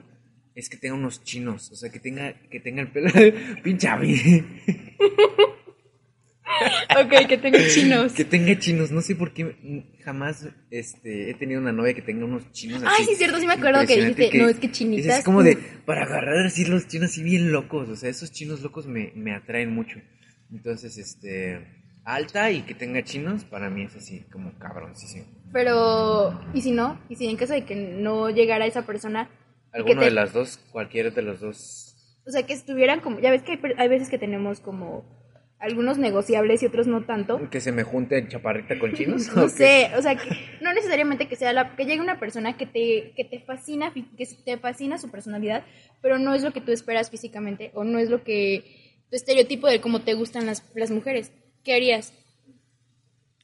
[0.60, 1.72] es que tenga unos chinos.
[1.72, 3.10] O sea, que tenga, que tenga el pelo.
[3.64, 4.16] Pinche a mí.
[7.02, 8.14] Ok, que tengo chinos.
[8.14, 8.92] que tenga chinos.
[8.92, 9.56] No sé por qué
[10.04, 12.96] jamás este, he tenido una novia que tenga unos chinos así.
[13.00, 15.20] Ay, sí, cierto, sí me acuerdo que dijiste, no, es que chinitas.
[15.20, 17.90] Es como de, para agarrar así los chinos así bien locos.
[17.90, 20.00] O sea, esos chinos locos me, me atraen mucho.
[20.52, 25.26] Entonces, este, alta y que tenga chinos, para mí es así como cabroncísimo.
[25.52, 27.00] Pero, ¿y si no?
[27.10, 29.30] ¿Y si en caso de que no llegara esa persona?
[29.74, 31.96] Alguno te- de las dos, cualquiera de los dos.
[32.28, 35.18] O sea, que estuvieran como, ya ves que hay, per- hay veces que tenemos como
[35.60, 37.50] algunos negociables y otros no tanto.
[37.50, 39.28] Que se me junte chaparrita con chinos.
[39.36, 40.30] No sé, o sea, que
[40.62, 44.08] no necesariamente que sea la, que llegue una persona que te, que te fascina, fi-
[44.18, 45.66] que te fascina su personalidad,
[46.02, 49.68] pero no es lo que tú esperas físicamente, o no es lo que, tu estereotipo
[49.68, 51.32] de cómo te gustan las, las mujeres.
[51.64, 52.14] ¿Qué harías?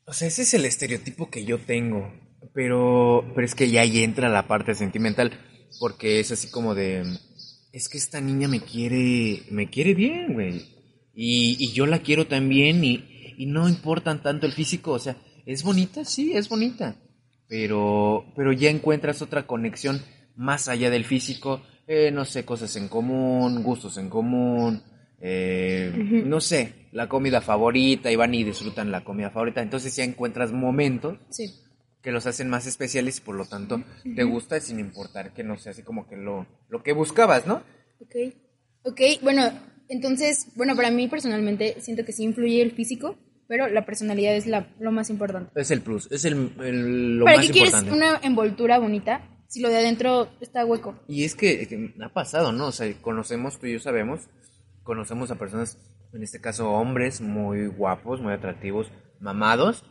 [0.06, 2.14] O sea, ese es el estereotipo que yo tengo.
[2.54, 5.32] Pero, pero es que ya ahí entra la parte sentimental.
[5.80, 7.04] Porque es así como de.
[7.74, 9.44] Es que esta niña me quiere.
[9.52, 10.62] Me quiere bien, güey.
[11.14, 12.84] Y, y yo la quiero también.
[12.84, 13.04] Y,
[13.38, 14.92] y no importan tanto el físico.
[14.92, 16.06] O sea, ¿es bonita?
[16.06, 16.96] Sí, es bonita.
[17.48, 20.02] Pero, pero ya encuentras otra conexión
[20.36, 21.62] más allá del físico.
[21.88, 24.82] Eh, no sé, cosas en común, gustos en común.
[25.22, 25.92] eh.
[26.26, 28.12] No sé, la comida favorita.
[28.12, 29.62] Y van y disfrutan la comida favorita.
[29.62, 31.52] Entonces ya encuentras momentos Sí.
[32.06, 33.84] Que los hacen más especiales y por lo tanto
[34.16, 37.64] te gusta sin importar que no sea así como que lo, lo que buscabas, ¿no?
[38.00, 38.16] Ok.
[38.84, 39.42] Ok, bueno,
[39.90, 44.46] entonces, bueno, para mí personalmente siento que sí influye el físico, pero la personalidad es
[44.46, 45.50] la, lo más importante.
[45.60, 47.98] Es el plus, es el, el- lo ¿Para más qué quieres importante.
[47.98, 51.00] una envoltura bonita si lo de adentro está hueco?
[51.08, 52.68] Y es que, que ha pasado, ¿no?
[52.68, 54.22] O sea, conocemos, tú y yo sabemos,
[54.84, 55.80] conocemos a personas,
[56.14, 59.84] en este caso hombres muy guapos, muy atractivos, mamados,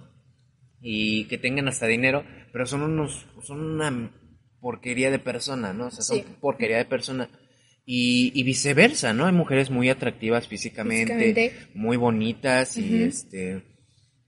[0.86, 4.12] y que tengan hasta dinero, pero son unos, son una
[4.60, 5.86] porquería de persona, ¿no?
[5.86, 6.24] O sea, son Sí.
[6.40, 7.30] porquería de persona.
[7.86, 9.26] Y, y viceversa, ¿no?
[9.26, 11.52] Hay mujeres muy atractivas físicamente, Físicamente.
[11.74, 13.62] muy bonitas y este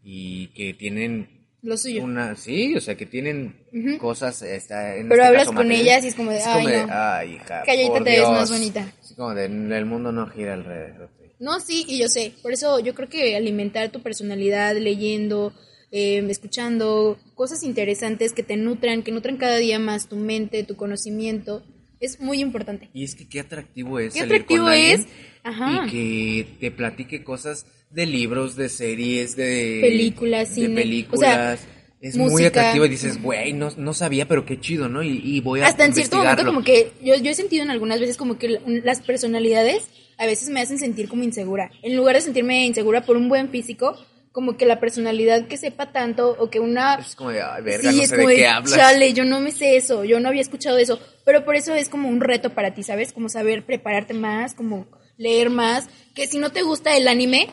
[0.03, 2.03] y que tienen Lo suyo.
[2.05, 3.67] una, sí, o sea, que tienen
[3.99, 6.55] cosas, esta, en Pero este hablas caso, con ellas y es como de, Es ay,
[6.65, 6.93] como de, no.
[6.93, 8.59] ay, hija, por te ves más Dios".
[8.61, 8.93] bonita.
[9.01, 11.11] Así como de, el mundo no gira alrededor.
[11.19, 11.33] de ti".
[11.39, 12.33] No, sí, y yo sé.
[12.43, 15.53] Por eso yo creo que alimentar tu personalidad leyendo,
[15.93, 20.77] eh, escuchando cosas interesantes que te nutran, que nutran cada día más tu mente, tu
[20.77, 21.63] conocimiento,
[22.01, 22.91] es muy importante.
[22.93, 25.07] Y es que qué atractivo es Qué salir atractivo con alguien es.
[25.43, 25.87] Ajá.
[25.87, 31.19] y que te platique cosas de libros, de series, de Películas, de cine, películas.
[31.19, 31.59] o sea,
[32.01, 32.49] es muy música.
[32.49, 35.03] atractivo y dices, güey, no, no sabía, pero qué chido, ¿no?
[35.03, 37.71] Y, y voy a Hasta en cierto momento como que yo, yo he sentido en
[37.71, 39.85] algunas veces como que las personalidades
[40.19, 41.71] a veces me hacen sentir como insegura.
[41.83, 43.97] En lugar de sentirme insegura por un buen físico,
[44.37, 46.97] como que la personalidad que sepa tanto o que una...
[46.97, 48.75] Es como de, ay, verga, sí, no es sé de de, qué hablas.
[48.75, 51.89] chale, yo no me sé eso, yo no había escuchado eso, pero por eso es
[51.89, 53.15] como un reto para ti, ¿sabes?
[53.15, 57.49] Como saber prepararte más, como leer más, que si no te gusta el anime,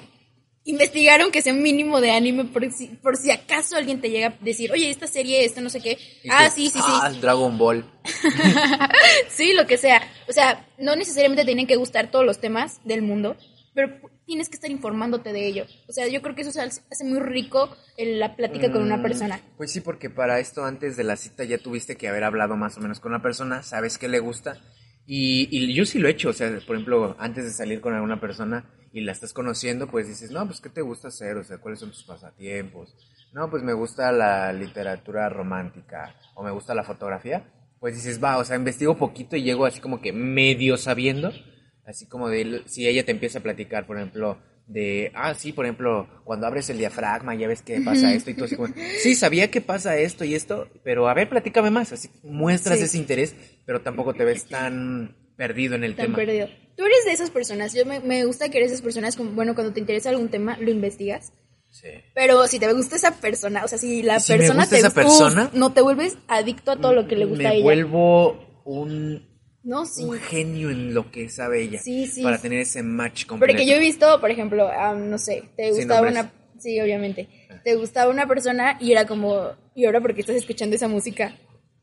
[0.66, 4.28] investigar aunque sea un mínimo de anime por si, por si acaso alguien te llega
[4.28, 5.98] a decir, oye, esta serie, esta no sé qué,
[6.30, 7.86] ah, tú, sí, sí, sí, Ah, Dragon Ball.
[9.30, 10.02] Sí, lo que sea.
[10.28, 13.38] O sea, no necesariamente tienen que gustar todos los temas del mundo,
[13.74, 15.66] pero tienes que estar informándote de ello.
[15.88, 18.98] O sea, yo creo que eso hace hace muy rico en la plática con una
[18.98, 19.42] Mm, persona.
[19.58, 22.78] Pues sí, porque para esto antes de la cita ya tuviste que haber hablado más
[22.78, 24.58] o menos con una persona, sabes qué le gusta.
[25.06, 27.94] Y, y yo sí lo he hecho, o sea, por ejemplo, antes de salir con
[27.94, 31.36] alguna persona y la estás conociendo, pues dices, no, pues ¿qué te gusta hacer?
[31.36, 32.96] O sea, ¿cuáles son tus pasatiempos?
[33.34, 37.52] No, pues me gusta la literatura romántica o me gusta la fotografía.
[37.82, 41.34] Pues dices, va, o sea, investigo poquito y llego así como que medio sabiendo,
[41.86, 45.66] así como de, si ella te empieza a platicar, por ejemplo, de, ah, sí, por
[45.66, 49.14] ejemplo, cuando abres el diafragma ya ves que pasa esto y tú así como, sí,
[49.16, 52.86] sabía que pasa esto y esto, pero a ver, platícame más, así muestras Sí.
[52.86, 56.16] ese interés, pero tampoco te ves tan perdido en el Tan tema.
[56.18, 56.48] perdido.
[56.78, 57.74] Tú eres de esas personas.
[57.74, 60.30] Yo me, me gusta que eres de esas personas, como, bueno, cuando te interesa algún
[60.30, 61.34] tema, lo investigas.
[61.70, 61.88] Sí.
[62.16, 64.80] Pero si te gusta esa persona, o sea, si la Si me persona gusta te
[64.80, 67.54] esa persona, uf, no te vuelves adicto a todo lo que le gusta me a
[67.54, 67.64] ella.
[67.64, 69.28] vuelvo un,
[69.64, 70.04] No, sí.
[70.04, 71.80] un genio en lo que sabe ella.
[71.80, 72.22] Sí, sí.
[72.22, 73.54] Para tener ese match completo.
[73.54, 76.32] Porque yo he visto, por ejemplo, ah, no sé, te gustaba una...
[76.60, 77.28] Sí, obviamente.
[77.64, 81.36] Te gustaba una persona y era como, ¿y ahora por qué estás escuchando esa música?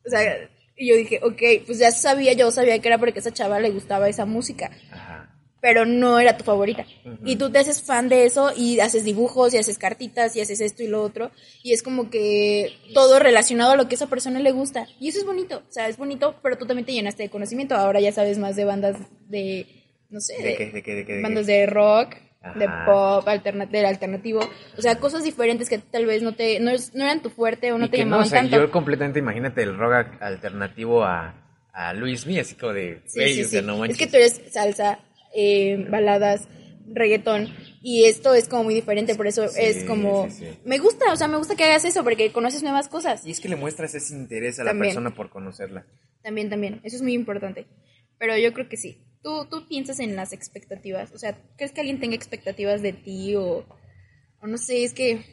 [0.06, 3.20] O sea, y yo dije, ok, pues ya sabía, yo sabía que era porque a
[3.20, 5.19] esa chava le gustaba esa música, Ajá.
[5.60, 6.86] Pero no era tu favorita.
[7.24, 10.60] Y tú te haces fan de eso y haces dibujos y haces cartitas y haces
[10.60, 11.30] esto y lo otro.
[11.62, 14.86] Y es como que todo relacionado a lo que a esa persona le gusta.
[14.98, 17.74] Y eso es bonito, o sea, es bonito, pero tú también te llenaste de conocimiento.
[17.74, 18.96] Ahora ya sabes más de bandas
[19.28, 19.66] de,
[20.08, 20.70] no sé, ¿De qué?
[20.70, 20.94] ¿De qué?
[20.94, 21.20] ¿De qué?
[21.20, 22.14] Bandas de rock,
[22.56, 24.40] de pop, alterna del alternativo,
[24.78, 27.70] o sea, cosas diferentes que tal vez no te no, es- no eran tu fuerte
[27.70, 28.56] o no Y te que no, llamaban o sea, tanto.
[28.56, 31.34] yo completamente, imagínate el rock alternativo a,
[31.74, 33.66] a Luis Mí, así como de, Sí, güey, sí, o sea, sí.
[33.66, 35.00] no es que tú eres salsa,
[35.34, 36.48] eh, baladas,
[36.92, 37.48] reggaetón
[37.82, 40.58] y esto es como muy diferente, por eso Sí, es como sí, sí.
[40.64, 43.24] me gusta, o sea, me gusta que hagas eso porque conoces nuevas cosas.
[43.26, 45.86] Y es que le muestras ese interés a la persona por conocerla.
[46.22, 47.66] También, también, eso es muy importante.
[48.18, 48.98] Pero yo creo que sí.
[49.22, 53.34] Tú, tú piensas en las expectativas, o sea, ¿crees que alguien tenga expectativas de ti
[53.36, 53.66] o,
[54.40, 55.24] o no sé, es que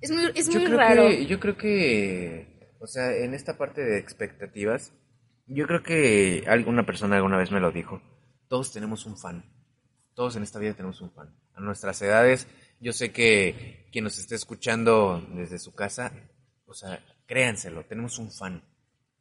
[0.00, 1.08] es muy, es muy raro.
[1.08, 2.46] Que, yo creo que,
[2.78, 4.92] o sea, en esta parte de expectativas,
[5.46, 8.00] yo creo que alguna persona alguna vez me lo dijo.
[8.50, 9.44] Todos tenemos un fan.
[10.12, 11.32] Todos en esta vida tenemos un fan.
[11.54, 12.48] A nuestras edades,
[12.80, 16.12] yo sé que quien nos esté escuchando desde su casa,
[16.66, 18.64] o sea, créanselo, tenemos un fan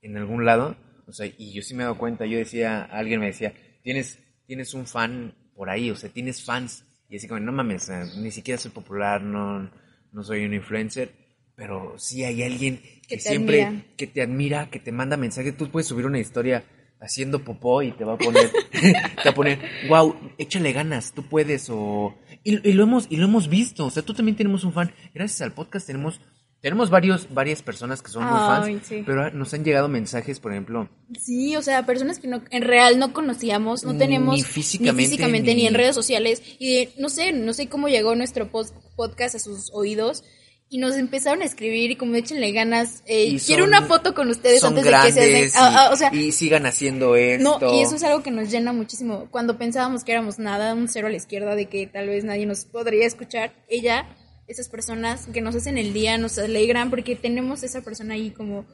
[0.01, 0.75] en algún lado.
[1.05, 4.17] O sea, y yo sí me he dado cuenta, yo decía, alguien me decía, tienes,
[4.47, 6.83] tienes un fan por ahí, o sea, tienes fans.
[7.07, 7.87] Y así como, no mames,
[8.17, 9.69] ni siquiera soy popular, no,
[10.11, 11.13] no soy un influencer,
[11.53, 13.85] pero sí hay alguien que, siempre, admira.
[13.95, 15.55] que te admira, que te manda mensajes.
[15.55, 16.65] Tú puedes subir una historia
[17.01, 18.91] haciendo popó y te va a poner, te
[19.25, 22.15] va a poner, wow, échale ganas, tú puedes, o...
[22.43, 24.93] Y, y lo hemos, y lo hemos visto, o sea, tú también tenemos un fan.
[25.13, 26.19] Gracias al podcast tenemos,
[26.61, 29.03] tenemos varios, varias personas que son muy Ay, fans, sí.
[29.05, 32.99] pero nos han llegado mensajes, por ejemplo, Sí, o sea, personas que no, en real
[32.99, 36.41] no conocíamos, no Ni tenemos físicamente, ni, físicamente, ni ni- en redes sociales.
[36.59, 40.23] Y de- no sé, no sé cómo llegó nuestro podcast a sus oídos.
[40.71, 43.01] Y nos empezaron a escribir y como échenle ganas.
[43.07, 45.71] eh, Y quiero son- una foto con ustedes son antes de que se grandes hacen.
[45.71, 47.57] y, Ah, ah, o sea, y sigan haciendo esto.
[47.59, 49.27] no, y eso es algo que nos llena muchísimo.
[49.31, 52.45] Cuando pensábamos que éramos nada, un cero a la izquierda, de que tal vez nadie
[52.45, 54.07] nos podría escuchar, ella,
[54.47, 58.65] esas personas que nos hacen el día, nos alegran porque tenemos esa persona ahí como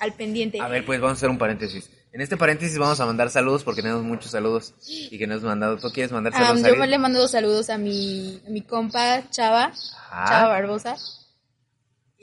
[0.00, 0.60] al pendiente.
[0.60, 1.88] A ver, pues vamos a hacer un paréntesis.
[2.12, 5.46] En este paréntesis vamos a mandar saludos porque tenemos muchos saludos y que nos han
[5.50, 5.76] mandado.
[5.78, 6.60] ¿Tú quieres mandar Ah, saludos?
[6.62, 6.80] yo Ariel?
[6.80, 9.72] me le mando dos saludos a mi, a mi compa Chava,
[10.10, 10.24] Ajá.
[10.28, 10.96] Chava Barbosa.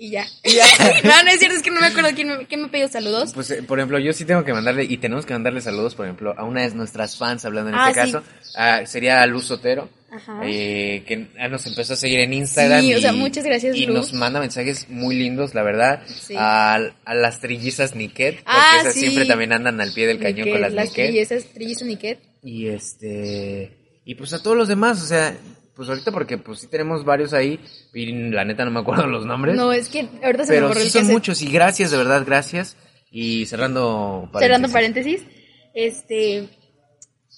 [0.03, 0.25] Y ya.
[1.03, 3.33] no, no es cierto, es que no me acuerdo quién me, quién me pidió saludos.
[3.35, 6.07] Pues, eh, por ejemplo, yo sí tengo que mandarle, y tenemos que mandarle saludos, por
[6.07, 8.11] ejemplo, a una de nuestras fans, hablando en Ah, este sí.
[8.13, 10.41] caso, ah, sería a Luz Sotero, Ajá.
[10.43, 12.81] eh, que ah, nos empezó a seguir en Instagram.
[12.81, 13.95] Sí, o y, sea, muchas gracias, Y Luz.
[13.95, 16.33] nos manda mensajes muy lindos, la verdad, Sí.
[16.35, 19.01] a, a las trillizas Niket, porque Ah, esas sí.
[19.01, 20.93] siempre también andan al pie del cañón con las, Niket.
[21.09, 22.19] trillezas, trillizas Niket.
[22.41, 23.77] Y este.
[24.03, 25.37] Y pues a todos los demás, o sea,
[25.81, 27.59] pues ahorita porque pues sí tenemos varios ahí,
[27.91, 29.55] y la neta no me acuerdo los nombres.
[29.55, 31.13] No, es que ahorita se me pero borró sí el son cassette.
[31.15, 32.77] muchos, y gracias, de verdad, gracias.
[33.09, 35.23] Y cerrando Cerrando paréntesis.
[35.23, 36.49] paréntesis, este,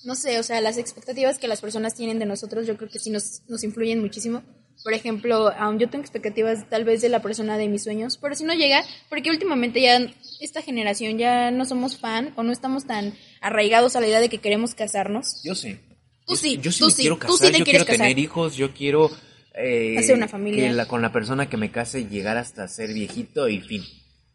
[0.04, 3.00] no sé, o sea, las expectativas que las personas tienen de nosotros, yo creo que
[3.00, 4.44] sí nos, nos influyen muchísimo.
[4.84, 8.36] Por ejemplo, aún yo tengo expectativas tal vez de la persona de mis sueños, pero
[8.36, 10.06] si no llega, porque últimamente ya
[10.42, 14.28] esta generación ya no somos fan o no estamos tan arraigados a la idea de
[14.28, 15.42] que queremos casarnos.
[15.46, 15.80] Yo sí.
[16.26, 18.00] Tú sí, yo sí tú me sí, quiero tú sí casar, te yo quiero tener
[18.00, 18.20] casar.
[18.20, 19.12] hijos, yo quiero
[19.56, 20.70] eh, Hacer una familia.
[20.70, 23.84] que la- con la persona que me case llegar hasta ser viejito y fin.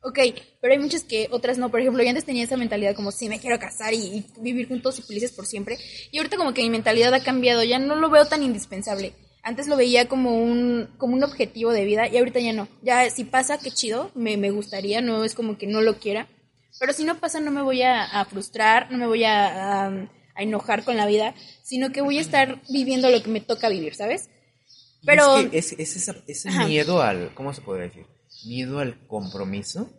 [0.01, 0.18] Ok,
[0.61, 1.70] pero hay muchas que otras no.
[1.70, 4.68] Por ejemplo, yo antes tenía esa mentalidad como, sí, me quiero casar y, y vivir
[4.68, 5.77] juntos y felices por siempre.
[6.12, 9.12] Y ahorita como que mi mentalidad ha cambiado, ya no lo veo tan indispensable.
[9.42, 12.68] Antes lo veía como un, como un objetivo de vida y ahorita ya no.
[12.83, 16.29] Ya si pasa, qué chido, me, me gustaría, no es como que no lo quiera.
[16.79, 20.09] Pero si no pasa, no me voy a, a frustrar, no me voy a, a,
[20.38, 23.68] a enojar con la vida, sino que voy a estar viviendo lo que me toca
[23.68, 24.31] vivir, ¿sabes?
[25.05, 26.66] Pero- es, que es, es esa- ese Ajá.
[26.66, 28.07] miedo al, ¿cómo se podría decir?
[28.46, 29.90] Miedo al compromiso.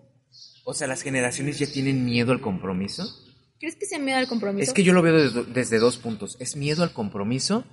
[0.65, 3.05] O sea, las generaciones ya tienen miedo al compromiso.
[3.59, 4.63] ¿Crees que sea miedo al compromiso?
[4.63, 6.37] Es que yo lo veo desde, desde dos puntos.
[6.39, 7.65] Es miedo al compromiso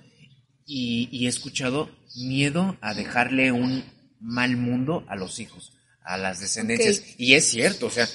[0.66, 3.84] y, y he escuchado miedo a dejarle un
[4.20, 7.02] mal mundo a los hijos, a las descendencias.
[7.18, 8.08] Y es cierto, o sea,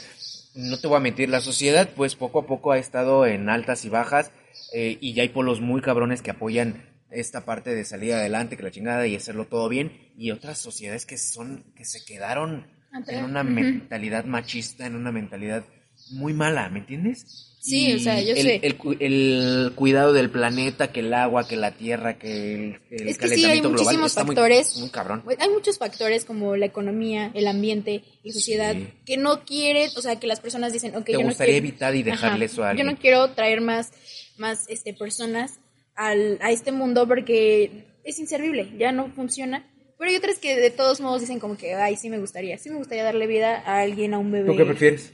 [0.55, 3.85] no te voy a mentir, la sociedad pues poco a poco ha estado en altas
[3.85, 4.31] y bajas
[4.73, 8.63] eh, y ya hay polos muy cabrones que apoyan esta parte de salir adelante, que
[8.63, 12.65] la chingada y hacerlo todo bien y otras sociedades que son que se quedaron
[13.07, 15.63] en una mentalidad machista, en una mentalidad
[16.11, 17.47] muy mala, ¿me entiendes?
[17.61, 18.59] Sí, Y o sea, yo el, sé.
[18.63, 23.07] El, cu- el cuidado del planeta, que el agua, que la tierra, que el, el
[23.09, 24.77] Es que sí, hay global muchísimos muy- factores.
[24.79, 25.23] Muy, cabrón.
[25.37, 28.87] Hay muchos factores como la economía, el ambiente, la sociedad, Sí.
[29.05, 31.67] que no quiere, o sea, que las personas dicen, ok, Te yo no gustaría quiero-
[31.67, 32.53] evitar y dejarle Ajá.
[32.53, 32.87] eso a alguien.
[32.87, 33.91] Yo no quiero traer más,
[34.37, 35.59] más este, personas
[35.95, 39.67] al, a este mundo porque es inservible, ya no funciona.
[39.97, 42.69] Pero hay otras que de todos modos dicen como que, ay, sí me gustaría, sí
[42.69, 44.49] me gustaría darle vida a alguien, a un bebé.
[44.51, 45.13] ¿Tú qué prefieres?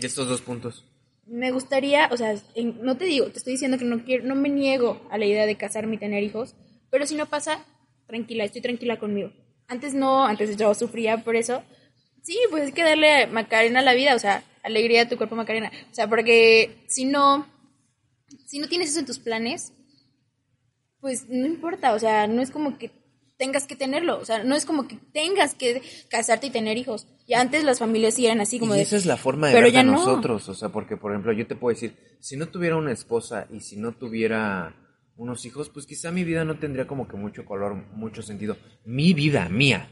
[0.00, 0.84] De estos dos puntos.
[1.26, 4.34] Me gustaría, o sea, en- no te digo, te estoy diciendo que no quiero, no
[4.34, 6.54] me niego a la idea de casarme y tener hijos,
[6.90, 7.64] pero si no pasa,
[8.06, 9.32] tranquila, estoy tranquila conmigo.
[9.68, 11.62] Antes no, antes yo sufría por eso.
[12.22, 15.36] Sí, pues hay que darle Macarena a la vida, o sea, alegría a tu cuerpo
[15.36, 15.70] Macarena.
[15.90, 17.46] O sea, porque si no,
[18.46, 19.72] si no tienes eso en tus planes,
[21.00, 22.90] pues no importa, o sea, no es como que
[23.36, 27.06] tengas que tenerlo, o sea, no es como que tengas que casarte y tener hijos.
[27.26, 28.82] Y antes las familias sí eran así como y de...
[28.84, 29.92] esa es la forma de pero ver ya no.
[29.92, 33.46] nosotros, o sea, porque por ejemplo yo te puedo decir, si no tuviera una esposa
[33.50, 34.76] y si no tuviera
[35.16, 38.56] unos hijos, pues quizá mi vida no tendría como que mucho color, mucho sentido.
[38.84, 39.88] Mi vida, mía.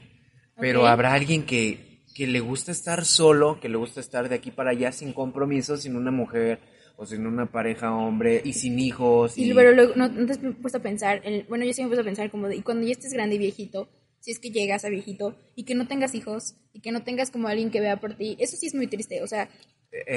[0.56, 4.50] Pero habrá alguien que, que le gusta estar solo, que le gusta estar de aquí
[4.50, 6.60] para allá sin compromiso, sin una mujer
[7.02, 9.36] o sin una pareja hombre y sin hijos.
[9.36, 11.20] Y y- pero luego, ¿no, no te has puesto a pensar?
[11.24, 13.12] en- bueno, yo sí me he puesto a pensar como de, y cuando ya estés
[13.12, 13.88] grande y viejito,
[14.20, 17.30] si es que llegas a viejito, y que no tengas hijos, y que no tengas
[17.32, 19.20] como alguien que vea por ti, eso sí es muy triste.
[19.22, 19.48] O sea,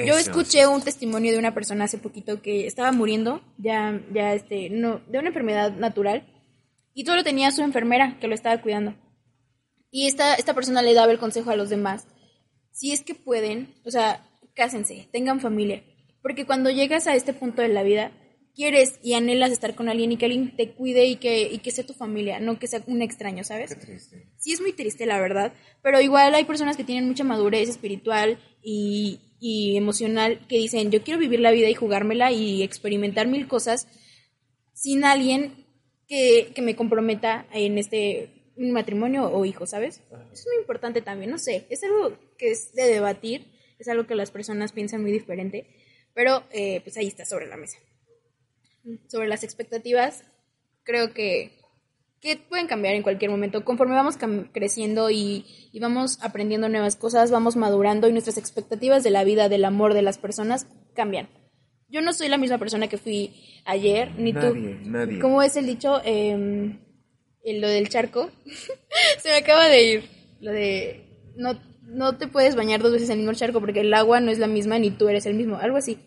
[0.06, 4.32] yo Eso, escuché un testimonio de una persona hace poquito que estaba muriendo, ya, ya
[4.32, 6.24] este, no, de una enfermedad natural,
[6.94, 8.94] y solo tenía a su enfermera que lo estaba cuidando.
[9.90, 12.06] Y esta, esta persona le daba el consejo a los demás.
[12.70, 14.24] Si es que pueden, o sea,
[14.54, 15.82] cásense, tengan familia.
[16.26, 18.10] Porque cuando llegas a este punto de la vida,
[18.52, 21.70] quieres y anhelas estar con alguien y que alguien te cuide y que, y que
[21.70, 23.72] sea tu familia, no que sea un extraño, ¿sabes?
[23.72, 24.26] Qué triste.
[24.36, 25.52] Sí es muy triste, la verdad,
[25.84, 31.04] pero igual hay personas que tienen mucha madurez espiritual y, y emocional que dicen, yo
[31.04, 33.86] quiero vivir la vida y jugármela y experimentar mil cosas
[34.72, 35.64] sin alguien
[36.08, 40.02] que, que me comprometa en este matrimonio o hijo, ¿sabes?
[40.32, 43.46] Es muy importante también, no sé, es algo que es de debatir,
[43.78, 45.66] es algo que las personas piensan muy diferente,
[46.16, 47.78] pero eh, pues ahí está sobre la mesa.
[49.06, 50.24] Sobre las expectativas,
[50.82, 51.52] creo que
[52.20, 53.62] que pueden cambiar en cualquier momento.
[53.64, 54.16] Conforme vamos
[54.52, 59.50] creciendo y, y vamos aprendiendo nuevas cosas, vamos madurando y nuestras expectativas de la vida,
[59.50, 61.28] del amor de las personas cambian.
[61.88, 64.48] Yo no soy la misma persona que fui ayer, ni Nadie,
[64.82, 64.88] tú.
[64.90, 65.18] nadie.
[65.20, 66.00] ¿Cómo es el dicho?
[66.04, 66.78] Eh,
[67.44, 68.30] lo del charco.
[69.18, 70.04] Se me acaba de ir.
[70.40, 73.94] Lo de no, no te puedes bañar dos veces en el mismo charco porque el
[73.94, 75.56] agua no es la misma ni tú eres el mismo.
[75.56, 75.98] Algo así.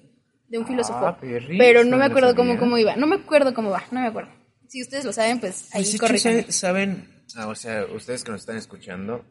[0.47, 1.05] De un filósofo.
[1.05, 2.95] Ah, perris, Pero no me acuerdo cómo, cómo iba.
[2.95, 3.83] No me acuerdo cómo va.
[3.91, 4.31] No me acuerdo.
[4.67, 6.21] Si ustedes lo saben, pues ahí Pues.
[6.21, 9.23] ¿saben- saben, ah, o sea, ustedes que nos están escuchando,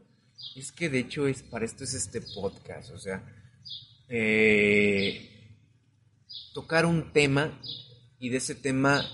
[0.57, 3.22] es que de hecho es para esto es este podcast, o sea,
[4.09, 5.28] eh,
[6.55, 7.61] tocar un tema
[8.18, 9.05] y de ese tema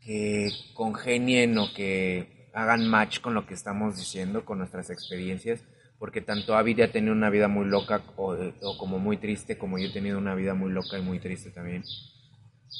[0.00, 5.60] que congenien o que hagan match con lo que estamos diciendo, con nuestras experiencias,
[6.04, 8.36] porque tanto Avi ya ha tenido una vida muy loca o,
[8.76, 11.82] como muy triste, como yo he tenido una vida muy loca y muy triste también.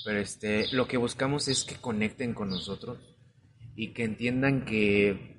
[0.04, 2.98] Pero este, lo que buscamos es que conecten con nosotros
[3.76, 5.38] y que entiendan que,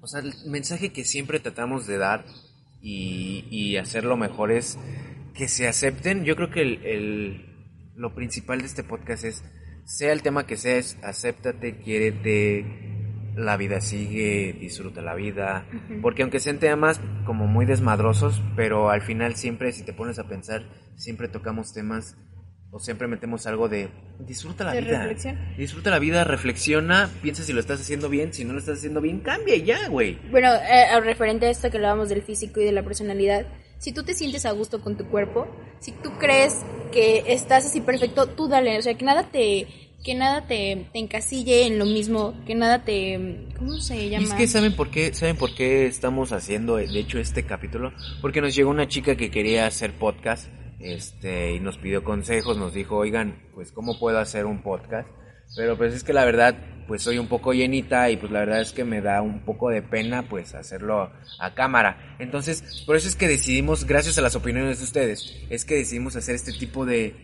[0.00, 2.24] o sea, el mensaje que siempre tratamos de dar
[2.80, 4.78] y, y hacerlo mejor es
[5.34, 6.24] que se acepten.
[6.24, 7.46] Yo creo que el, el-
[7.94, 9.44] lo principal de este podcast es,
[9.84, 12.85] sea el tema que sea, es acéptate, quiérete,
[13.36, 15.66] la vida sigue, disfruta la vida.
[16.02, 20.24] Porque aunque sean temas como muy desmadrosos, pero al final siempre, si te pones a
[20.24, 20.64] pensar,
[20.96, 22.16] siempre tocamos temas
[22.70, 24.98] o siempre metemos algo de disfruta la De vida.
[25.00, 25.38] reflexión.
[25.56, 29.00] Disfruta la vida, reflexiona, piensa si lo estás haciendo bien, si no lo estás haciendo
[29.00, 30.18] bien, cambia ya, güey.
[30.30, 33.46] Bueno, eh, referente a esto que hablábamos del físico y de la personalidad,
[33.78, 35.46] si tú te sientes a gusto con tu cuerpo,
[35.78, 39.66] si tú crees que estás así perfecto, tú dale, o sea, que nada te
[40.04, 44.24] que nada te, te encasille en lo mismo, que nada te ¿cómo se Y llama?
[44.26, 48.40] es que saben por qué, saben por qué estamos haciendo, de hecho, este capítulo, porque
[48.40, 52.96] nos llegó una chica que quería hacer podcast, este, y nos pidió consejos, nos dijo,
[52.96, 55.08] oigan, pues cómo puedo hacer un podcast,
[55.56, 56.54] pero pues es que la verdad,
[56.86, 59.70] pues soy un poco llenita y pues la verdad es que me da un poco
[59.70, 62.16] de pena, pues hacerlo a cámara.
[62.20, 66.14] Entonces, por eso es que decidimos, gracias a las opiniones de ustedes, es que decidimos
[66.14, 67.14] hacer este tipo de,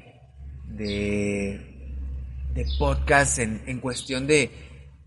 [0.68, 1.71] de
[2.54, 4.50] de podcast en, en cuestión de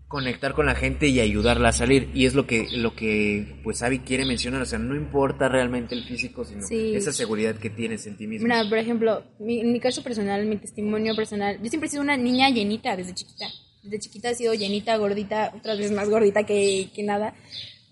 [0.08, 3.82] conectar con la gente y ayudarla a salir y es lo que lo que pues
[3.82, 6.94] Avi quiere mencionar o sea no importa realmente el físico sino Sí.
[6.94, 10.46] esa seguridad que tienes en ti mismo Mira, por ejemplo, mi, en mi caso personal,
[10.46, 13.46] mi testimonio personal, yo siempre he sido una niña llenita desde chiquita.
[13.82, 17.34] Desde chiquita he sido llenita, gordita, otras veces más gordita que, que nada.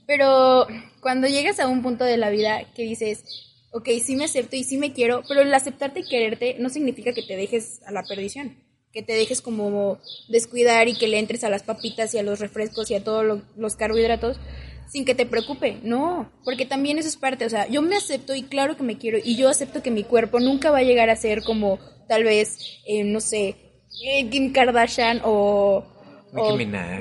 [0.07, 0.67] Pero
[1.01, 3.25] cuando llegas a un punto de la vida que dices,
[3.73, 7.13] ok, sí me acepto y sí me quiero, pero el aceptarte y quererte no significa
[7.13, 8.57] que te dejes a la perdición,
[8.95, 12.39] que te dejes como descuidar y que le entres a las papitas y a los
[12.39, 14.39] refrescos y a todos los carbohidratos
[14.89, 18.35] sin que te preocupe, no, porque también eso es parte, o sea, yo me acepto
[18.35, 21.11] y claro que me quiero y yo acepto que mi cuerpo nunca va a llegar
[21.11, 23.57] a ser como tal vez, eh, no sé,
[24.05, 25.85] eh, Kim Kardashian o
[26.37, 26.59] o.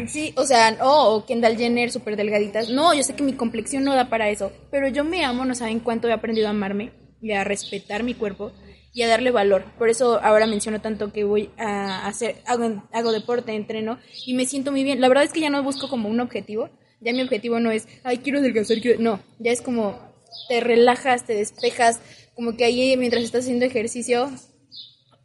[0.07, 2.69] Sí, o sea, o Kendall Jenner súper delgaditas.
[2.69, 5.55] No, yo sé que mi complexión no da para eso, pero yo me amo, no
[5.55, 6.91] saben cuánto he aprendido a amarme
[7.21, 8.51] y a respetar mi cuerpo
[8.93, 9.65] y a darle valor.
[9.77, 14.45] Por eso ahora menciono tanto que voy a hacer, hago, hago deporte, entreno y me
[14.45, 15.01] siento muy bien.
[15.01, 16.69] La verdad es que ya no busco como un objetivo.
[17.01, 19.01] Ya mi objetivo no es, ay, quiero adelgazar, quiero...
[19.01, 19.99] No, ya es como
[20.47, 21.99] te relajas, te despejas,
[22.33, 24.31] como que ahí mientras estás haciendo ejercicio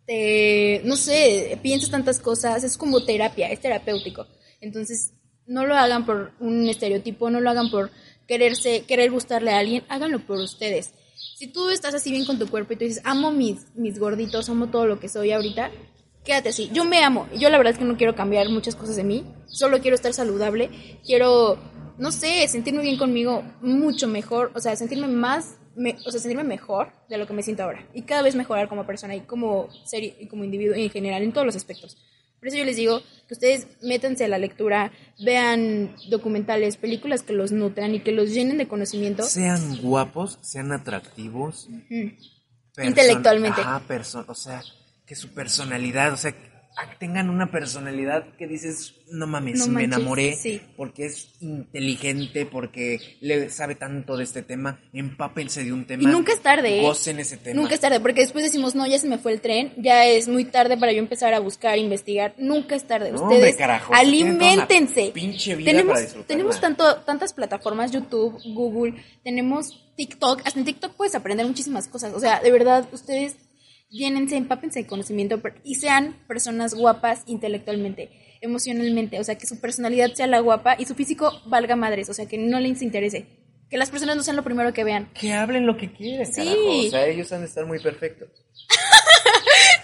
[0.08, 4.26] este, no sé, piensas tantas cosas, es como terapia, es terapéutico.
[4.60, 5.12] Entonces,
[5.46, 7.90] no lo hagan por un estereotipo, no lo hagan por
[8.26, 10.94] quererse, querer gustarle a alguien, háganlo por ustedes.
[11.36, 14.48] Si tú estás así bien con tu cuerpo y tú dices, amo mis, mis gorditos,
[14.48, 15.70] amo todo lo que soy ahorita,
[16.24, 16.70] quédate así.
[16.72, 17.28] Yo me amo.
[17.38, 20.12] Yo la verdad es que no quiero cambiar muchas cosas de mí, solo quiero estar
[20.12, 20.70] saludable,
[21.04, 21.58] quiero,
[21.98, 25.58] no sé, sentirme bien conmigo mucho mejor, o sea, sentirme más
[26.04, 27.86] o sea, sentirme mejor de lo que me siento ahora.
[27.94, 31.32] Y cada vez mejorar como persona y como ser y como individuo en general, en
[31.32, 31.96] todos los aspectos.
[32.38, 37.32] Por eso yo les digo que ustedes métanse a la lectura, vean documentales, películas que
[37.32, 39.24] los nutran y que los llenen de conocimiento.
[39.24, 41.68] Sean guapos, sean atractivos.
[42.82, 43.60] Intelectualmente.
[43.64, 43.82] Ah,
[44.26, 44.62] o sea,
[45.04, 46.34] que su personalidad, o sea,
[46.98, 50.36] tengan una personalidad que dices, no mames, me enamoré
[50.76, 56.02] porque es inteligente, porque le sabe tanto de este tema, empápense de un tema.
[56.02, 56.82] Y nunca es tarde, ¿eh?
[56.82, 57.60] Gocen ese tema.
[57.60, 60.28] Nunca es tarde, porque después decimos, no, ya se me fue el tren, ya es
[60.28, 62.34] muy tarde para yo empezar a buscar, investigar.
[62.38, 63.12] Nunca es tarde.
[63.12, 63.56] Ustedes
[63.90, 65.10] alimentense.
[65.14, 71.14] Pinche vida tenemos tenemos tanto, tantas plataformas, YouTube, Google, tenemos TikTok, hasta en TikTok puedes
[71.14, 72.14] aprender muchísimas cosas.
[72.14, 73.36] O sea, de verdad, ustedes
[73.90, 78.10] llénense, empápense de conocimiento y sean personas guapas intelectualmente,
[78.40, 82.14] emocionalmente, o sea, que su personalidad sea la guapa y su físico valga madres, o
[82.14, 83.26] sea, que no les interese.
[83.70, 85.10] Que las personas no sean lo primero que vean.
[85.12, 86.86] Que hablen lo que quieren, sí.
[86.86, 88.28] O sea, ellos han de estar muy perfectos.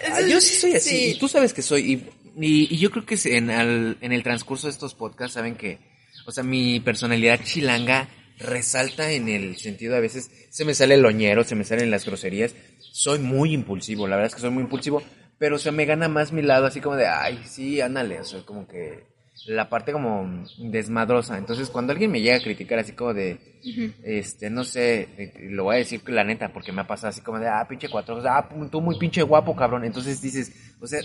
[0.07, 2.05] Ah, yo sí soy así, y tú sabes que soy.
[2.39, 5.79] Y, y, yo creo que en, en el transcurso de estos podcasts saben que,
[6.27, 11.01] o sea, mi personalidad chilanga resalta en el sentido a veces se me sale el
[11.01, 12.53] loñero, se me salen las groserías.
[12.95, 15.03] Soy muy impulsivo, la verdad es que soy muy impulsivo,
[15.37, 18.45] pero se me gana más mi lado así como de, ay, sí, ándale, o sea,
[18.45, 19.03] como que
[19.47, 21.37] la parte como desmadrosa.
[21.37, 23.59] Entonces, cuando alguien me llega a criticar así como de,
[24.01, 27.37] este, no sé, lo voy a decir la neta, porque me ha pasado así como
[27.37, 29.83] de, ah, pinche cuatro, ah, tú muy pinche guapo, cabrón.
[29.83, 31.01] Entonces dices, o sea,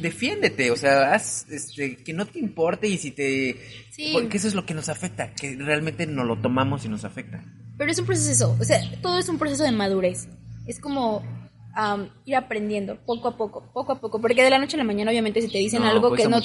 [0.00, 3.56] defiéndete, o sea, haz, este, que no te importe y si te...
[4.12, 7.44] Porque eso es lo que nos afecta, que realmente no lo tomamos y nos afecta.
[7.76, 10.28] Pero es un proceso, o sea, todo es un proceso de madurez.
[10.66, 11.22] Es como
[12.26, 15.10] ir aprendiendo poco a poco, poco a poco, porque de la noche a la mañana
[15.10, 16.40] obviamente si te dicen algo que no,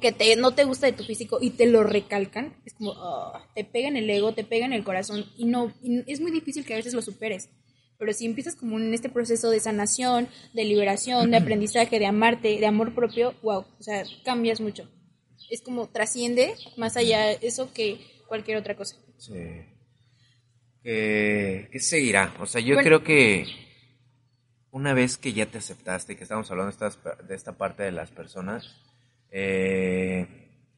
[0.00, 3.46] que te, no te gusta de tu físico y te lo recalcan, es como, ah,
[3.54, 6.30] te pega en el ego, te pega en el corazón y no, y es muy
[6.30, 7.50] difícil que a veces lo superes.
[7.98, 12.58] Pero si empiezas como en este proceso de sanación, de liberación, de aprendizaje, de amarte,
[12.58, 14.88] de amor propio, wow, o sea, cambias mucho.
[15.50, 18.96] Es como trasciende más allá eso que cualquier otra cosa.
[19.18, 19.34] Sí.
[20.82, 22.34] ¿Qué seguirá?
[22.40, 23.46] O sea, yo creo que
[24.72, 26.74] una vez que ya te aceptaste, que estamos hablando
[27.28, 28.80] de, esta parte de las personas,
[29.30, 30.26] eh,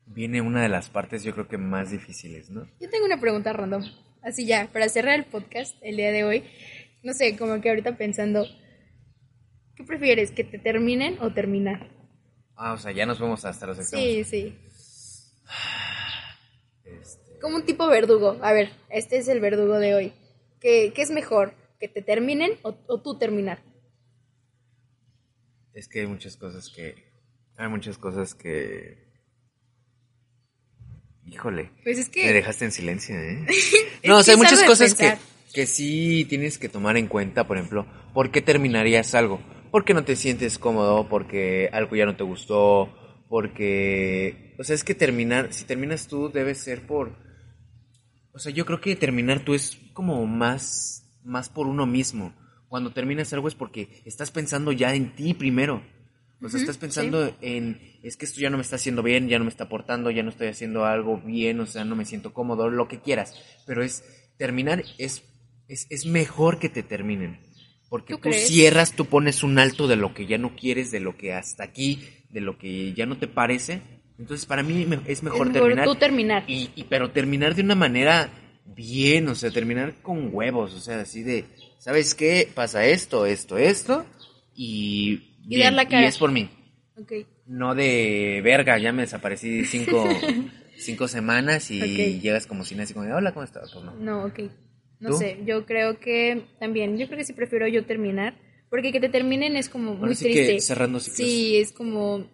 [0.07, 2.66] viene una de las partes yo creo que más difíciles, ¿no?
[2.80, 3.84] Yo tengo una pregunta random.
[4.22, 6.44] Así ya, para cerrar el podcast el día de hoy,
[7.03, 8.46] no sé, como que ahorita pensando,
[9.74, 10.30] ¿qué prefieres?
[10.30, 11.90] ¿Que te terminen o terminar?
[12.57, 14.07] Ah, o sea, ya nos vemos hasta los extremos.
[14.07, 14.59] Sí, sí.
[17.43, 18.38] Como un tipo verdugo.
[18.40, 20.12] A ver, este es el verdugo de hoy.
[20.61, 21.53] ¿Qué, qué es mejor?
[21.78, 23.62] ¿Que te terminen o, tú terminar?
[25.74, 26.95] Es que hay muchas cosas que...
[27.57, 29.11] Hay muchas cosas que...
[31.26, 31.70] Híjole.
[31.82, 32.24] Pues es que...
[32.24, 33.45] Me dejaste en silencio, ¿eh?
[34.05, 35.18] no, o sea, hay muchas cosas que
[35.53, 39.40] que sí tienes que tomar en cuenta, por ejemplo, ¿por qué terminarías algo?
[39.70, 42.88] Porque no te sientes cómodo, porque algo ya no te gustó,
[43.28, 44.55] porque...
[44.59, 47.21] O sea, es que terminar, si terminas tú, debe ser por...
[48.32, 52.34] O sea, yo creo que terminar tú es como más, más por uno mismo.
[52.68, 55.82] Cuando terminas algo es porque estás pensando ya en ti primero.
[56.40, 59.38] O sea, estás pensando en, es que esto ya no me está haciendo bien, ya
[59.38, 62.34] no me está aportando, ya no estoy haciendo algo bien, o sea, no me siento
[62.34, 63.40] cómodo, lo que quieras.
[63.64, 64.02] Pero es,
[64.38, 65.22] terminar es
[65.72, 67.40] es, mejor que te terminen.
[67.88, 71.16] Porque tú, cierras, tú pones un alto de lo que ya no quieres, de lo
[71.16, 73.82] que hasta aquí, de lo que ya no te parece.
[74.22, 75.84] Entonces, para mí es mejor, terminar.
[75.84, 76.44] Tú terminar.
[76.46, 78.30] Y, pero terminar de una manera
[78.64, 81.44] bien, o sea, terminar con huevos, o sea, así de
[81.78, 82.48] ¿sabes qué?
[82.54, 84.06] Pasa esto, esto, esto,
[84.54, 85.34] y...
[85.48, 86.02] Y dar la cara.
[86.02, 86.48] Y es por mí.
[86.96, 87.12] Ok.
[87.46, 90.08] No de verga, ya me desaparecí cinco,
[90.76, 93.72] cinco semanas y llegas como si así como hola, ¿cómo estás?
[93.72, 93.92] Pues no.
[93.96, 94.38] No, ok.
[95.00, 95.16] No ¿Tú?
[95.16, 98.36] sé, yo creo que también, yo creo que sí prefiero yo terminar,
[98.70, 100.54] porque que te terminen es como muy Ahora sí triste.
[100.54, 101.16] que cerrando ciclos.
[101.16, 102.30] Sí, es como,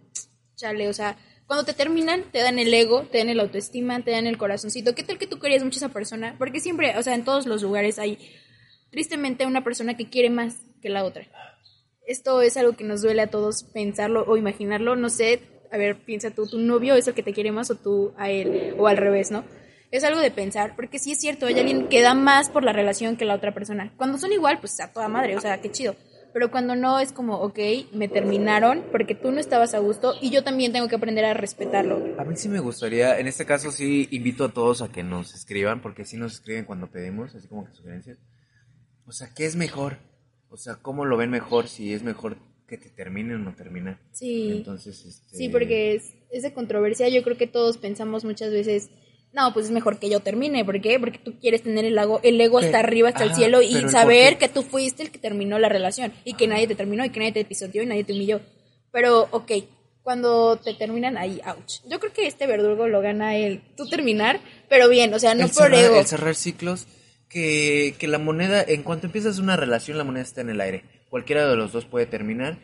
[0.54, 1.16] chale, o sea,
[1.48, 4.94] cuando te terminan, te dan el ego, te dan el autoestima, te dan el corazoncito.
[4.94, 6.36] ¿Qué tal que tú querías mucho a esa persona?
[6.38, 8.18] Porque siempre, o sea, en todos los lugares hay,
[8.90, 11.26] tristemente, una persona que quiere más que la otra.
[12.06, 14.94] Esto es algo que nos duele a todos pensarlo o imaginarlo.
[14.94, 15.40] No sé,
[15.72, 18.30] a ver, piensa tú, tu novio es el que te quiere más o tú a
[18.30, 19.42] él, o al revés, ¿no?
[19.90, 22.74] Es algo de pensar, porque sí es cierto, hay alguien que da más por la
[22.74, 23.94] relación que la otra persona.
[23.96, 25.96] Cuando son igual, pues a toda madre, o sea, qué chido.
[26.38, 27.58] Pero cuando no es como, ok,
[27.94, 31.34] me terminaron porque tú no estabas a gusto y yo también tengo que aprender a
[31.34, 32.00] respetarlo.
[32.16, 35.34] A mí sí me gustaría, en este caso sí invito a todos a que nos
[35.34, 38.18] escriban, porque sí nos escriben cuando pedimos, así como que sugerencias.
[39.04, 39.98] O sea, ¿qué es mejor?
[40.48, 41.66] O sea, ¿cómo lo ven mejor?
[41.66, 42.36] Si es mejor
[42.68, 43.98] que te terminen o no terminar.
[44.12, 44.58] Sí.
[44.58, 45.36] Entonces, este...
[45.36, 47.08] Sí, porque es, es de controversia.
[47.08, 48.90] Yo creo que todos pensamos muchas veces,
[49.32, 50.64] no, pues es mejor que yo termine.
[50.64, 50.98] ¿Por qué?
[50.98, 54.38] Porque tú quieres tener el ego, el ego hasta arriba, hasta el cielo y saber
[54.38, 57.20] que tú fuiste el que terminó la relación y que nadie te terminó y que
[57.20, 58.40] nadie te pisoteó y nadie te humilló.
[58.90, 59.52] Pero, ok,
[60.02, 61.82] cuando te terminan ahí, ouch.
[61.86, 65.44] Yo creo que este verdugo lo gana el tú terminar, pero bien, o sea, no
[65.44, 66.00] el por cerrar, ego.
[66.00, 66.86] el cerrar ciclos,
[67.28, 70.84] que, que la moneda, en cuanto empiezas una relación, la moneda está en el aire.
[71.10, 72.58] Cualquiera de los dos puede terminar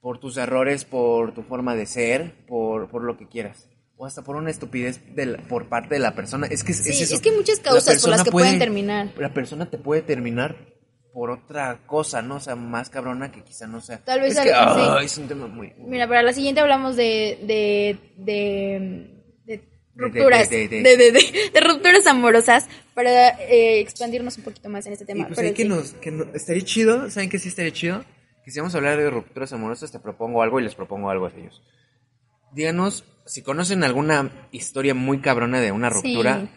[0.00, 3.68] por tus errores, por tu forma de ser, por, por lo que quieras.
[3.98, 6.46] O hasta por una estupidez de la- por parte de la persona.
[6.48, 7.14] Es que es, Sí, es eso.
[7.14, 9.12] es que hay muchas La causas por las que puede- pueden terminar.
[9.18, 10.56] La persona te puede terminar
[11.14, 12.36] por otra cosa, ¿no?
[12.36, 14.04] O sea, más cabrona que quizá no sea.
[14.04, 15.72] Tal vez es que, es un tema muy...
[15.78, 19.12] Mira, para la siguiente hablamos de, de, de,
[19.94, 25.06] rupturas, de- de, de- rupturas amorosas para eh, expandirnos un poquito más en este Y
[25.06, 25.26] tema.
[25.26, 25.68] pues Pero ahí que sí.
[25.70, 28.04] nos, que no- estaría chido, ¿saben qué sí estaría chido?
[28.44, 31.24] Que si vamos a hablar de rupturas amorosas, te propongo algo y les propongo algo
[31.24, 31.62] a ellos.
[32.52, 36.40] Díganos si conocen alguna historia muy cabrona de una ruptura.
[36.42, 36.48] Sí.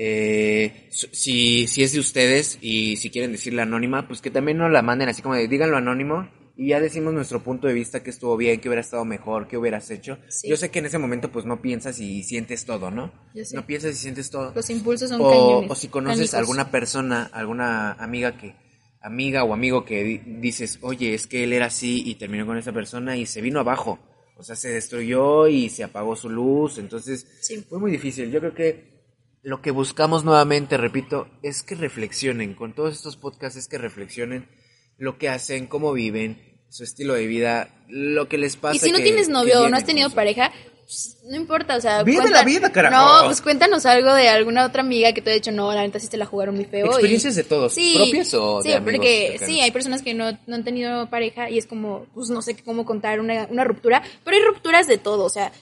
[0.00, 4.70] eh, si, si es de ustedes y si quieren decirla anónima, pues que también nos
[4.70, 8.10] la manden así como de díganlo anónimo y ya decimos nuestro punto de vista, que
[8.10, 10.18] estuvo bien, que hubiera estado mejor, que hubieras hecho.
[10.28, 10.48] Sí.
[10.48, 13.12] Yo sé que en ese momento pues no piensas y sientes todo, ¿no?
[13.34, 13.54] Yo sé.
[13.56, 15.70] No piensas y sientes todo Los impulsos son o, cañones.
[15.70, 16.34] o si conoces cánicos.
[16.34, 18.56] alguna persona, alguna amiga que
[19.00, 22.58] amiga o amigo que di- dices, "Oye, es que él era así y terminó con
[22.58, 24.00] esa persona y se vino abajo."
[24.38, 27.64] O sea, se destruyó y se apagó su luz, entonces Sí.
[27.68, 28.30] fue muy difícil.
[28.30, 28.98] Yo creo que
[29.42, 34.48] lo que buscamos nuevamente, repito, es que reflexionen con todos estos podcasts, es que reflexionen
[34.96, 38.76] lo que hacen, cómo viven, su estilo de vida, lo que les pasa.
[38.76, 40.52] Y si no que- tienes novio o no has tenido pareja,
[40.88, 42.02] pues, no importa, o sea...
[42.02, 42.96] Vive la vida, carajo.
[43.20, 46.00] No, pues cuéntanos algo de alguna otra amiga que te ha dicho, no, la neta
[46.00, 46.86] sí te la jugaron muy feo.
[46.86, 49.54] y- Experiencias de todos, ¿propias o sí, de amigos porque cercanos?
[49.54, 52.56] sí, hay personas que no, no han tenido pareja y es como, pues no sé
[52.64, 55.52] cómo contar una, una ruptura, pero hay rupturas de todo, o sea,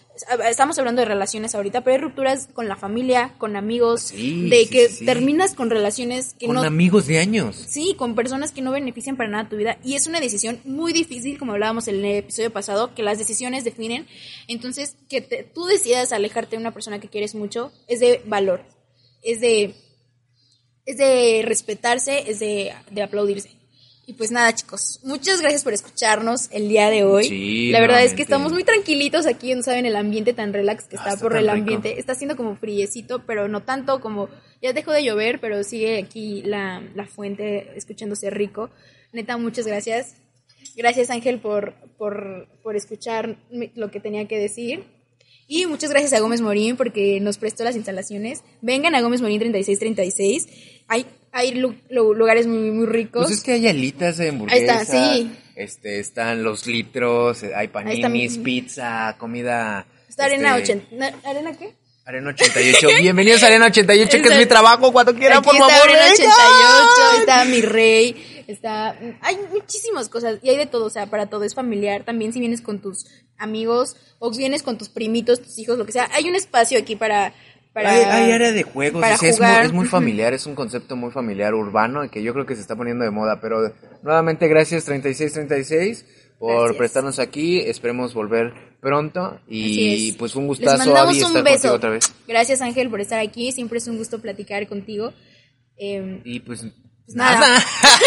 [0.48, 4.64] estamos hablando de relaciones ahorita, pero hay rupturas con la familia, con amigos, Sí, de
[4.64, 6.62] sí, que sí, terminas con relaciones que Con no...
[6.62, 7.56] amigos de años.
[7.68, 9.78] Sí, con personas que no benefician para nada tu vida.
[9.84, 13.64] Y es una decisión muy difícil, como hablábamos en el episodio pasado, que las decisiones
[13.64, 14.06] definen.
[14.48, 18.62] Entonces, que te- tú decidas alejarte de una persona que quieres mucho es de valor.
[19.22, 19.74] Es de,
[20.84, 23.50] es de respetarse, es de, de aplaudirse.
[24.08, 27.24] Y pues nada, chicos, muchas gracias por escucharnos el día de hoy.
[27.24, 30.84] Sí, la verdad es que estamos muy tranquilitos aquí, no saben el ambiente tan relax
[30.84, 31.52] que Ah, está, está por el rico.
[31.54, 31.98] ambiente.
[31.98, 34.28] Está haciendo como friecito, pero no tanto como
[34.62, 38.70] ya dejó de llover, pero sigue aquí la, la fuente escuchándose rico.
[39.12, 40.14] Neta, muchas gracias.
[40.76, 43.36] Gracias Ángel por, por, por escuchar
[43.74, 44.84] lo que tenía que decir.
[45.48, 48.42] Y muchas gracias a Gómez Morín porque nos prestó las instalaciones.
[48.62, 50.46] Vengan a Gómez Morín 3636.
[50.88, 53.26] Hay, hay lu- lu- lugares muy, muy ricos.
[53.26, 54.74] Pues es que hay alitas de hamburguesa.
[54.74, 54.84] Ahí está,
[55.14, 55.30] sí.
[55.54, 59.86] Este, están los litros, eh, hay paninis, pizza, comida.
[60.08, 60.96] Está Arena este, 80.
[60.96, 61.74] ¿na- ¿Arena qué?
[62.04, 62.88] Arena 88.
[63.00, 65.72] Bienvenidos a Arena 88, que es mi trabajo cuando quieran, por favor.
[65.72, 66.12] Arena vengan.
[66.12, 68.96] 88, está mi rey, está...
[69.20, 72.04] Hay muchísimas cosas y hay de todo, o sea, para todo es familiar.
[72.04, 73.06] También si vienes con tus
[73.38, 76.96] amigos o vienes con tus primitos, tus hijos, lo que sea, hay un espacio aquí
[76.96, 77.32] para...
[77.72, 79.64] para hay, hay área de juegos, para o sea, es, muy, jugar.
[79.66, 82.60] es muy familiar, es un concepto muy familiar urbano y que yo creo que se
[82.62, 83.72] está poniendo de moda, pero
[84.02, 86.04] nuevamente gracias 3636
[86.38, 86.76] por Gracias.
[86.76, 90.16] prestarnos aquí, esperemos volver pronto y es.
[90.16, 91.54] pues fue un Les gustazo mandamos Abby, un estar beso.
[91.54, 92.12] contigo otra vez.
[92.28, 95.12] Gracias Ángel por estar aquí, siempre es un gusto platicar contigo.
[95.78, 96.66] Eh, Y pues,
[97.06, 97.58] Pues nada.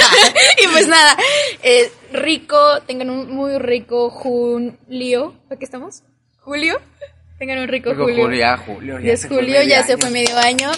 [0.64, 1.16] y pues nada,
[1.64, 5.36] eh, rico, tengan un muy rico julio.
[5.48, 6.04] ¿Para qué estamos?
[6.40, 6.80] ¿Julio?
[7.38, 8.26] Tengan un rico Digo, julio.
[8.26, 10.02] Julio, ya, Julio, Ya es julio, medio ya se año.
[10.02, 10.72] fue medio año.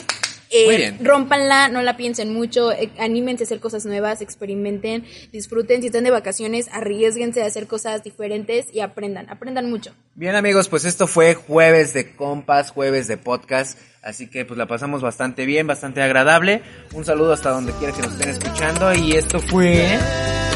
[0.52, 0.98] Eh, Muy bien.
[1.02, 5.80] Rómpanla, no la piensen mucho, eh, anímense a hacer cosas nuevas, experimenten, disfruten.
[5.82, 9.96] Si están de vacaciones, arriesguense a hacer cosas diferentes y aprendan, aprendan mucho.
[10.14, 14.68] Bien amigos, pues esto fue jueves de compas, jueves de podcast, así que pues la
[14.68, 16.62] pasamos bastante bien, bastante agradable.
[16.94, 19.98] Un saludo hasta donde quiera que nos estén escuchando y esto fue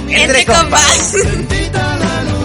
[0.07, 1.13] Entre compas.
[1.13, 2.44] Bendita